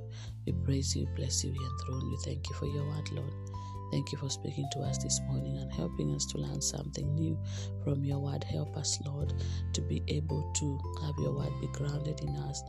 We 0.46 0.52
praise 0.52 0.96
you, 0.96 1.06
bless 1.14 1.44
you, 1.44 1.52
we 1.52 1.64
enthrone 1.64 2.10
you. 2.10 2.18
Thank 2.24 2.48
you 2.50 2.56
for 2.56 2.66
your 2.66 2.84
word, 2.84 3.10
Lord. 3.12 3.51
Thank 3.92 4.10
you 4.10 4.16
for 4.16 4.30
speaking 4.30 4.66
to 4.72 4.80
us 4.80 4.96
this 4.96 5.20
morning 5.28 5.58
and 5.58 5.70
helping 5.70 6.14
us 6.14 6.24
to 6.32 6.38
learn 6.38 6.62
something 6.62 7.14
new 7.14 7.38
from 7.84 8.02
your 8.04 8.20
word. 8.20 8.42
Help 8.42 8.74
us, 8.74 8.98
Lord, 9.04 9.34
to 9.74 9.82
be 9.82 10.02
able 10.08 10.50
to 10.54 10.80
have 11.02 11.14
your 11.18 11.32
word 11.36 11.52
be 11.60 11.66
grounded 11.68 12.20
in 12.22 12.34
us 12.36 12.62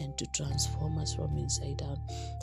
and 0.00 0.16
to 0.18 0.26
transform 0.34 0.98
us 0.98 1.14
from 1.14 1.36
inside 1.36 1.82
out. 1.82 1.98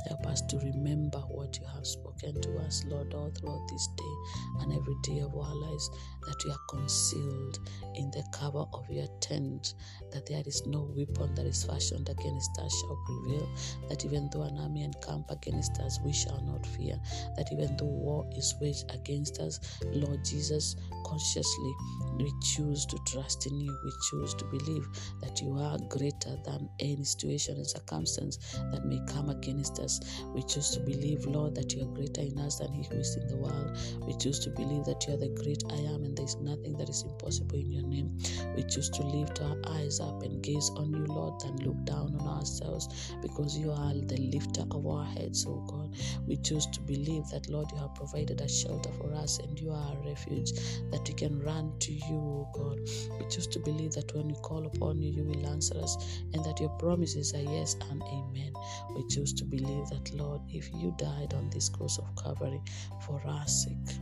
Help 0.07 0.25
us 0.27 0.41
to 0.41 0.57
remember 0.59 1.19
what 1.19 1.57
you 1.59 1.65
have 1.73 1.85
spoken 1.85 2.39
to 2.41 2.57
us, 2.59 2.83
Lord, 2.87 3.13
all 3.13 3.31
throughout 3.31 3.67
this 3.69 3.87
day 3.97 4.61
and 4.61 4.73
every 4.73 4.95
day 5.03 5.19
of 5.19 5.35
our 5.35 5.55
lives, 5.55 5.89
that 6.27 6.41
we 6.45 6.51
are 6.51 6.57
concealed 6.69 7.59
in 7.95 8.11
the 8.11 8.23
cover 8.31 8.65
of 8.73 8.89
your 8.89 9.07
tent, 9.21 9.73
that 10.11 10.25
there 10.25 10.43
is 10.45 10.65
no 10.65 10.89
weapon 10.95 11.33
that 11.35 11.45
is 11.45 11.63
fashioned 11.63 12.09
against 12.09 12.59
us 12.59 12.73
shall 12.81 12.97
prevail, 13.05 13.49
that 13.89 14.05
even 14.05 14.29
though 14.31 14.43
an 14.43 14.57
army 14.57 14.83
encamp 14.83 15.29
against 15.29 15.79
us, 15.79 15.99
we 16.03 16.13
shall 16.13 16.41
not 16.43 16.65
fear, 16.65 16.99
that 17.35 17.49
even 17.51 17.75
though 17.77 17.85
war 17.85 18.27
is 18.35 18.55
waged 18.61 18.91
against 18.91 19.39
us, 19.39 19.59
Lord 19.85 20.23
Jesus, 20.25 20.75
consciously 21.05 21.73
we 22.17 22.31
choose 22.41 22.85
to 22.85 22.97
trust 23.05 23.45
in 23.47 23.59
you, 23.59 23.77
we 23.83 23.91
choose 24.09 24.33
to 24.35 24.45
believe 24.45 24.87
that 25.21 25.41
you 25.41 25.57
are 25.57 25.77
greater 25.89 26.37
than 26.45 26.69
any 26.79 27.03
situation 27.03 27.44
and 27.53 27.67
circumstance 27.67 28.37
that 28.71 28.85
may 28.85 28.99
come 29.07 29.29
against 29.29 29.79
us. 29.79 29.99
We 30.33 30.43
choose 30.43 30.71
to 30.71 30.79
believe, 30.79 31.25
Lord, 31.25 31.55
that 31.55 31.73
you 31.73 31.83
are 31.83 31.93
greater 31.93 32.21
in 32.21 32.37
us 32.39 32.59
than 32.59 32.71
he 32.71 32.83
who 32.83 32.95
is 32.95 33.15
in 33.15 33.27
the 33.27 33.37
world. 33.37 33.77
We 34.07 34.15
choose 34.17 34.39
to 34.39 34.49
believe 34.49 34.85
that 34.85 35.05
you 35.07 35.13
are 35.13 35.17
the 35.17 35.29
great 35.29 35.63
I 35.69 35.77
am 35.93 36.03
and 36.03 36.17
there 36.17 36.25
is 36.25 36.37
nothing 36.37 36.77
that 36.77 36.89
is 36.89 37.03
impossible 37.03 37.57
in 37.57 37.71
your 37.71 37.83
name. 37.83 38.17
We 38.55 38.63
choose 38.63 38.89
to 38.91 39.03
lift 39.03 39.41
our 39.41 39.57
eyes 39.67 39.99
up 39.99 40.23
and 40.23 40.41
gaze 40.41 40.71
on 40.75 40.91
you, 40.91 41.05
Lord, 41.05 41.41
and 41.43 41.61
look 41.65 41.83
down 41.85 42.15
on 42.19 42.27
ourselves 42.27 43.15
because 43.21 43.57
you 43.57 43.71
are 43.71 43.93
the 43.93 44.17
lifter 44.33 44.63
of 44.71 44.85
our 44.85 45.05
heads, 45.05 45.45
oh 45.47 45.63
God. 45.67 45.95
We 46.27 46.37
choose 46.37 46.65
to 46.67 46.81
believe 46.81 47.27
that, 47.29 47.49
Lord, 47.49 47.71
you 47.71 47.77
have 47.79 47.95
provided 47.95 48.41
a 48.41 48.49
shelter 48.49 48.91
for 48.93 49.13
us 49.13 49.39
and 49.39 49.59
you 49.59 49.71
are 49.71 49.93
a 49.93 50.09
refuge 50.09 50.51
that 50.91 51.07
we 51.07 51.13
can 51.13 51.39
run 51.41 51.73
to 51.79 51.93
you, 51.93 52.15
oh 52.15 52.49
God. 52.53 52.79
We 53.19 53.27
choose 53.29 53.47
to 53.47 53.59
believe 53.59 53.93
that 53.93 54.13
when 54.15 54.27
we 54.27 54.35
call 54.35 54.65
upon 54.65 55.01
you, 55.01 55.11
you 55.11 55.23
will 55.23 55.45
answer 55.47 55.77
us 55.79 55.97
and 56.33 56.43
that 56.45 56.59
your 56.59 56.69
promises 56.71 57.33
yes 57.43 57.75
and 57.89 58.01
amen. 58.03 58.53
We 58.95 59.07
choose 59.07 59.33
to 59.33 59.45
believe 59.45 59.89
that, 59.89 60.13
Lord, 60.13 60.41
if 60.49 60.69
you 60.73 60.93
died 60.97 61.33
on 61.33 61.49
this 61.49 61.69
cross 61.69 61.97
of 61.97 62.15
Calvary 62.21 62.61
for 63.05 63.21
our 63.25 63.47
sake, 63.47 63.99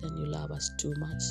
then 0.00 0.16
you 0.16 0.26
love 0.26 0.50
us 0.50 0.70
too 0.78 0.92
much 0.98 1.22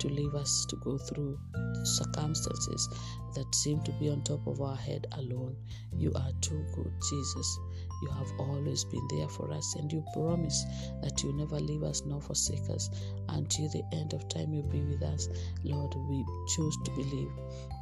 to 0.00 0.08
leave 0.08 0.34
us 0.34 0.66
to 0.68 0.76
go 0.76 0.98
through 0.98 1.38
circumstances 1.84 2.88
that 3.34 3.54
seem 3.54 3.80
to 3.82 3.92
be 3.92 4.10
on 4.10 4.22
top 4.22 4.46
of 4.46 4.60
our 4.60 4.76
head 4.76 5.06
alone. 5.12 5.56
You 5.96 6.12
are 6.14 6.30
too 6.40 6.64
good, 6.74 6.92
Jesus. 7.08 7.58
You 8.02 8.10
have 8.10 8.32
always 8.38 8.84
been 8.84 9.06
there 9.08 9.28
for 9.28 9.50
us, 9.52 9.74
and 9.76 9.92
you 9.92 10.04
promise 10.12 10.64
that 11.02 11.22
you 11.22 11.32
never 11.32 11.58
leave 11.58 11.82
us 11.82 12.02
nor 12.06 12.20
forsake 12.20 12.68
us 12.70 12.90
until 13.28 13.68
the 13.70 13.82
end 13.92 14.12
of 14.12 14.28
time. 14.28 14.52
You'll 14.52 14.62
be 14.64 14.82
with 14.82 15.02
us, 15.02 15.28
Lord. 15.64 15.94
We 16.08 16.24
choose 16.54 16.76
to 16.84 16.90
believe 16.92 17.30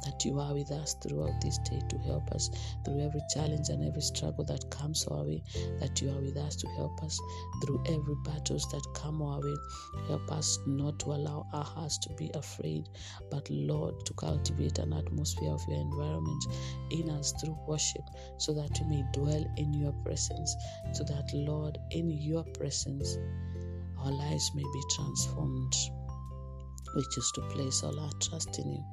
that 0.05 0.23
you 0.25 0.39
are 0.39 0.53
with 0.53 0.71
us 0.71 0.95
throughout 1.03 1.39
this 1.41 1.57
day 1.69 1.81
to 1.89 1.97
help 1.99 2.31
us 2.31 2.49
through 2.85 3.01
every 3.01 3.21
challenge 3.33 3.69
and 3.69 3.85
every 3.85 4.01
struggle 4.01 4.43
that 4.45 4.69
comes 4.71 5.05
our 5.07 5.23
way. 5.23 5.43
That 5.79 6.01
you 6.01 6.09
are 6.09 6.21
with 6.21 6.37
us 6.37 6.55
to 6.57 6.67
help 6.77 7.03
us 7.03 7.19
through 7.63 7.83
every 7.87 8.15
battles 8.23 8.67
that 8.71 8.85
come 8.93 9.21
our 9.21 9.39
way. 9.39 9.55
Help 10.07 10.31
us 10.31 10.59
not 10.65 10.99
to 10.99 11.11
allow 11.11 11.45
our 11.53 11.63
hearts 11.63 11.97
to 11.99 12.13
be 12.13 12.31
afraid, 12.33 12.89
but 13.29 13.47
Lord, 13.49 14.05
to 14.05 14.13
cultivate 14.13 14.79
an 14.79 14.93
atmosphere 14.93 15.51
of 15.51 15.61
your 15.67 15.79
environment 15.79 16.45
in 16.89 17.09
us 17.09 17.33
through 17.41 17.57
worship, 17.67 18.03
so 18.37 18.53
that 18.53 18.79
we 18.81 18.97
may 18.97 19.03
dwell 19.13 19.45
in 19.57 19.73
your 19.73 19.91
presence, 19.91 20.06
so 20.15 21.03
that, 21.03 21.29
Lord, 21.33 21.77
in 21.91 22.09
your 22.09 22.43
presence, 22.57 23.17
our 23.99 24.11
lives 24.11 24.51
may 24.55 24.63
be 24.63 24.81
transformed. 24.95 25.75
We 26.95 27.03
choose 27.11 27.31
to 27.33 27.41
place 27.49 27.83
all 27.83 27.99
our 27.99 28.11
trust 28.21 28.57
in 28.59 28.71
you. 28.71 28.83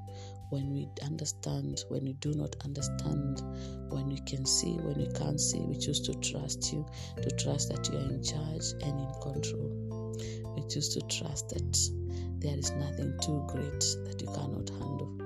when 0.50 0.72
we 0.72 0.88
understand, 1.03 1.83
when 1.88 2.05
we 2.05 2.12
do 2.14 2.33
not 2.35 2.55
understand, 2.64 3.42
when 3.90 4.09
we 4.09 4.18
can 4.20 4.46
see, 4.46 4.74
when 4.74 4.96
we 4.96 5.12
can't 5.18 5.40
see, 5.40 5.59
we 5.61 5.77
choose 5.77 6.00
to 6.00 6.14
trust 6.20 6.72
you, 6.72 6.87
to 7.20 7.31
trust 7.31 7.70
that 7.70 7.88
you 7.90 7.98
are 7.98 8.03
in 8.03 8.22
charge 8.22 8.64
and 8.83 9.00
in 9.00 9.12
control. 9.20 10.14
We 10.55 10.62
choose 10.68 10.94
to 10.94 11.00
trust 11.09 11.48
that 11.48 11.90
there 12.38 12.57
is 12.57 12.70
nothing 12.72 13.18
too 13.20 13.44
great 13.48 13.81
that 14.07 14.20
you 14.20 14.29
cannot 14.29 14.70
handle. 14.70 15.23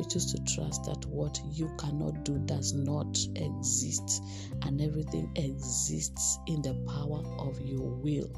We 0.00 0.06
choose 0.06 0.32
to 0.32 0.42
trust 0.44 0.84
that 0.84 1.04
what 1.04 1.38
you 1.52 1.70
cannot 1.76 2.24
do 2.24 2.38
does 2.46 2.72
not 2.72 3.18
exist 3.36 4.22
and 4.62 4.80
everything 4.80 5.30
exists 5.36 6.38
in 6.46 6.62
the 6.62 6.72
power 6.88 7.22
of 7.38 7.60
your 7.60 7.86
will. 7.86 8.30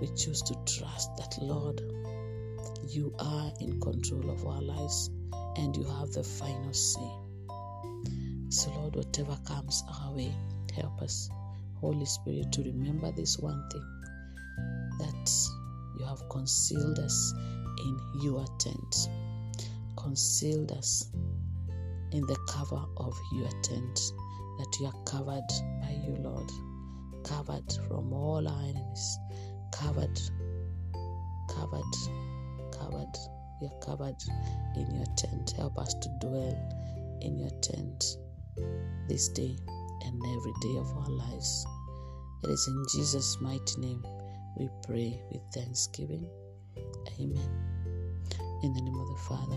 We 0.00 0.08
choose 0.16 0.42
to 0.42 0.54
trust 0.66 1.16
that, 1.16 1.38
Lord, 1.40 1.80
you 2.88 3.14
are 3.20 3.52
in 3.60 3.80
control 3.80 4.30
of 4.30 4.44
our 4.44 4.60
lives 4.60 5.10
and 5.58 5.76
you 5.76 5.84
have 5.84 6.10
the 6.10 6.24
final 6.24 6.72
say. 6.74 7.12
So, 8.48 8.72
Lord, 8.72 8.96
whatever 8.96 9.38
comes 9.46 9.84
our 10.00 10.12
way, 10.12 10.34
help 10.74 11.02
us, 11.02 11.30
Holy 11.80 12.04
Spirit, 12.04 12.50
to 12.50 12.64
remember 12.64 13.12
this 13.12 13.38
one 13.38 13.62
thing 13.70 13.86
that 14.98 15.30
you 16.00 16.04
have 16.04 16.28
concealed 16.30 16.98
us 16.98 17.32
in 17.84 18.00
your 18.22 18.44
tent, 18.58 19.08
concealed 20.02 20.72
us 20.72 21.10
in 22.12 22.26
the 22.26 22.38
cover 22.48 22.84
of 22.96 23.18
your 23.32 23.50
tent, 23.62 24.00
that 24.58 24.76
you 24.80 24.86
are 24.86 25.04
covered 25.04 25.48
by 25.80 25.90
you, 26.04 26.16
Lord, 26.20 26.50
covered 27.24 27.72
from 27.88 28.12
all 28.12 28.46
our 28.46 28.62
enemies, 28.62 29.18
covered, 29.72 30.20
covered 31.48 32.22
covered. 32.82 33.16
We 33.60 33.68
are 33.68 33.78
covered 33.80 34.16
in 34.76 34.90
your 34.94 35.06
tent. 35.16 35.52
Help 35.56 35.78
us 35.78 35.94
to 35.94 36.08
dwell 36.20 37.18
in 37.20 37.38
your 37.38 37.50
tent 37.60 38.04
this 39.08 39.28
day 39.28 39.56
and 40.04 40.20
every 40.36 40.52
day 40.60 40.76
of 40.78 40.88
our 40.96 41.08
lives. 41.08 41.66
It 42.44 42.50
is 42.50 42.66
in 42.66 42.84
Jesus' 42.94 43.38
mighty 43.40 43.80
name 43.80 44.04
we 44.58 44.68
pray 44.86 45.22
with 45.30 45.42
thanksgiving. 45.54 46.28
Amen. 47.20 47.50
In 48.62 48.72
the 48.74 48.82
name 48.82 48.98
of 48.98 49.08
the 49.08 49.22
Father, 49.28 49.56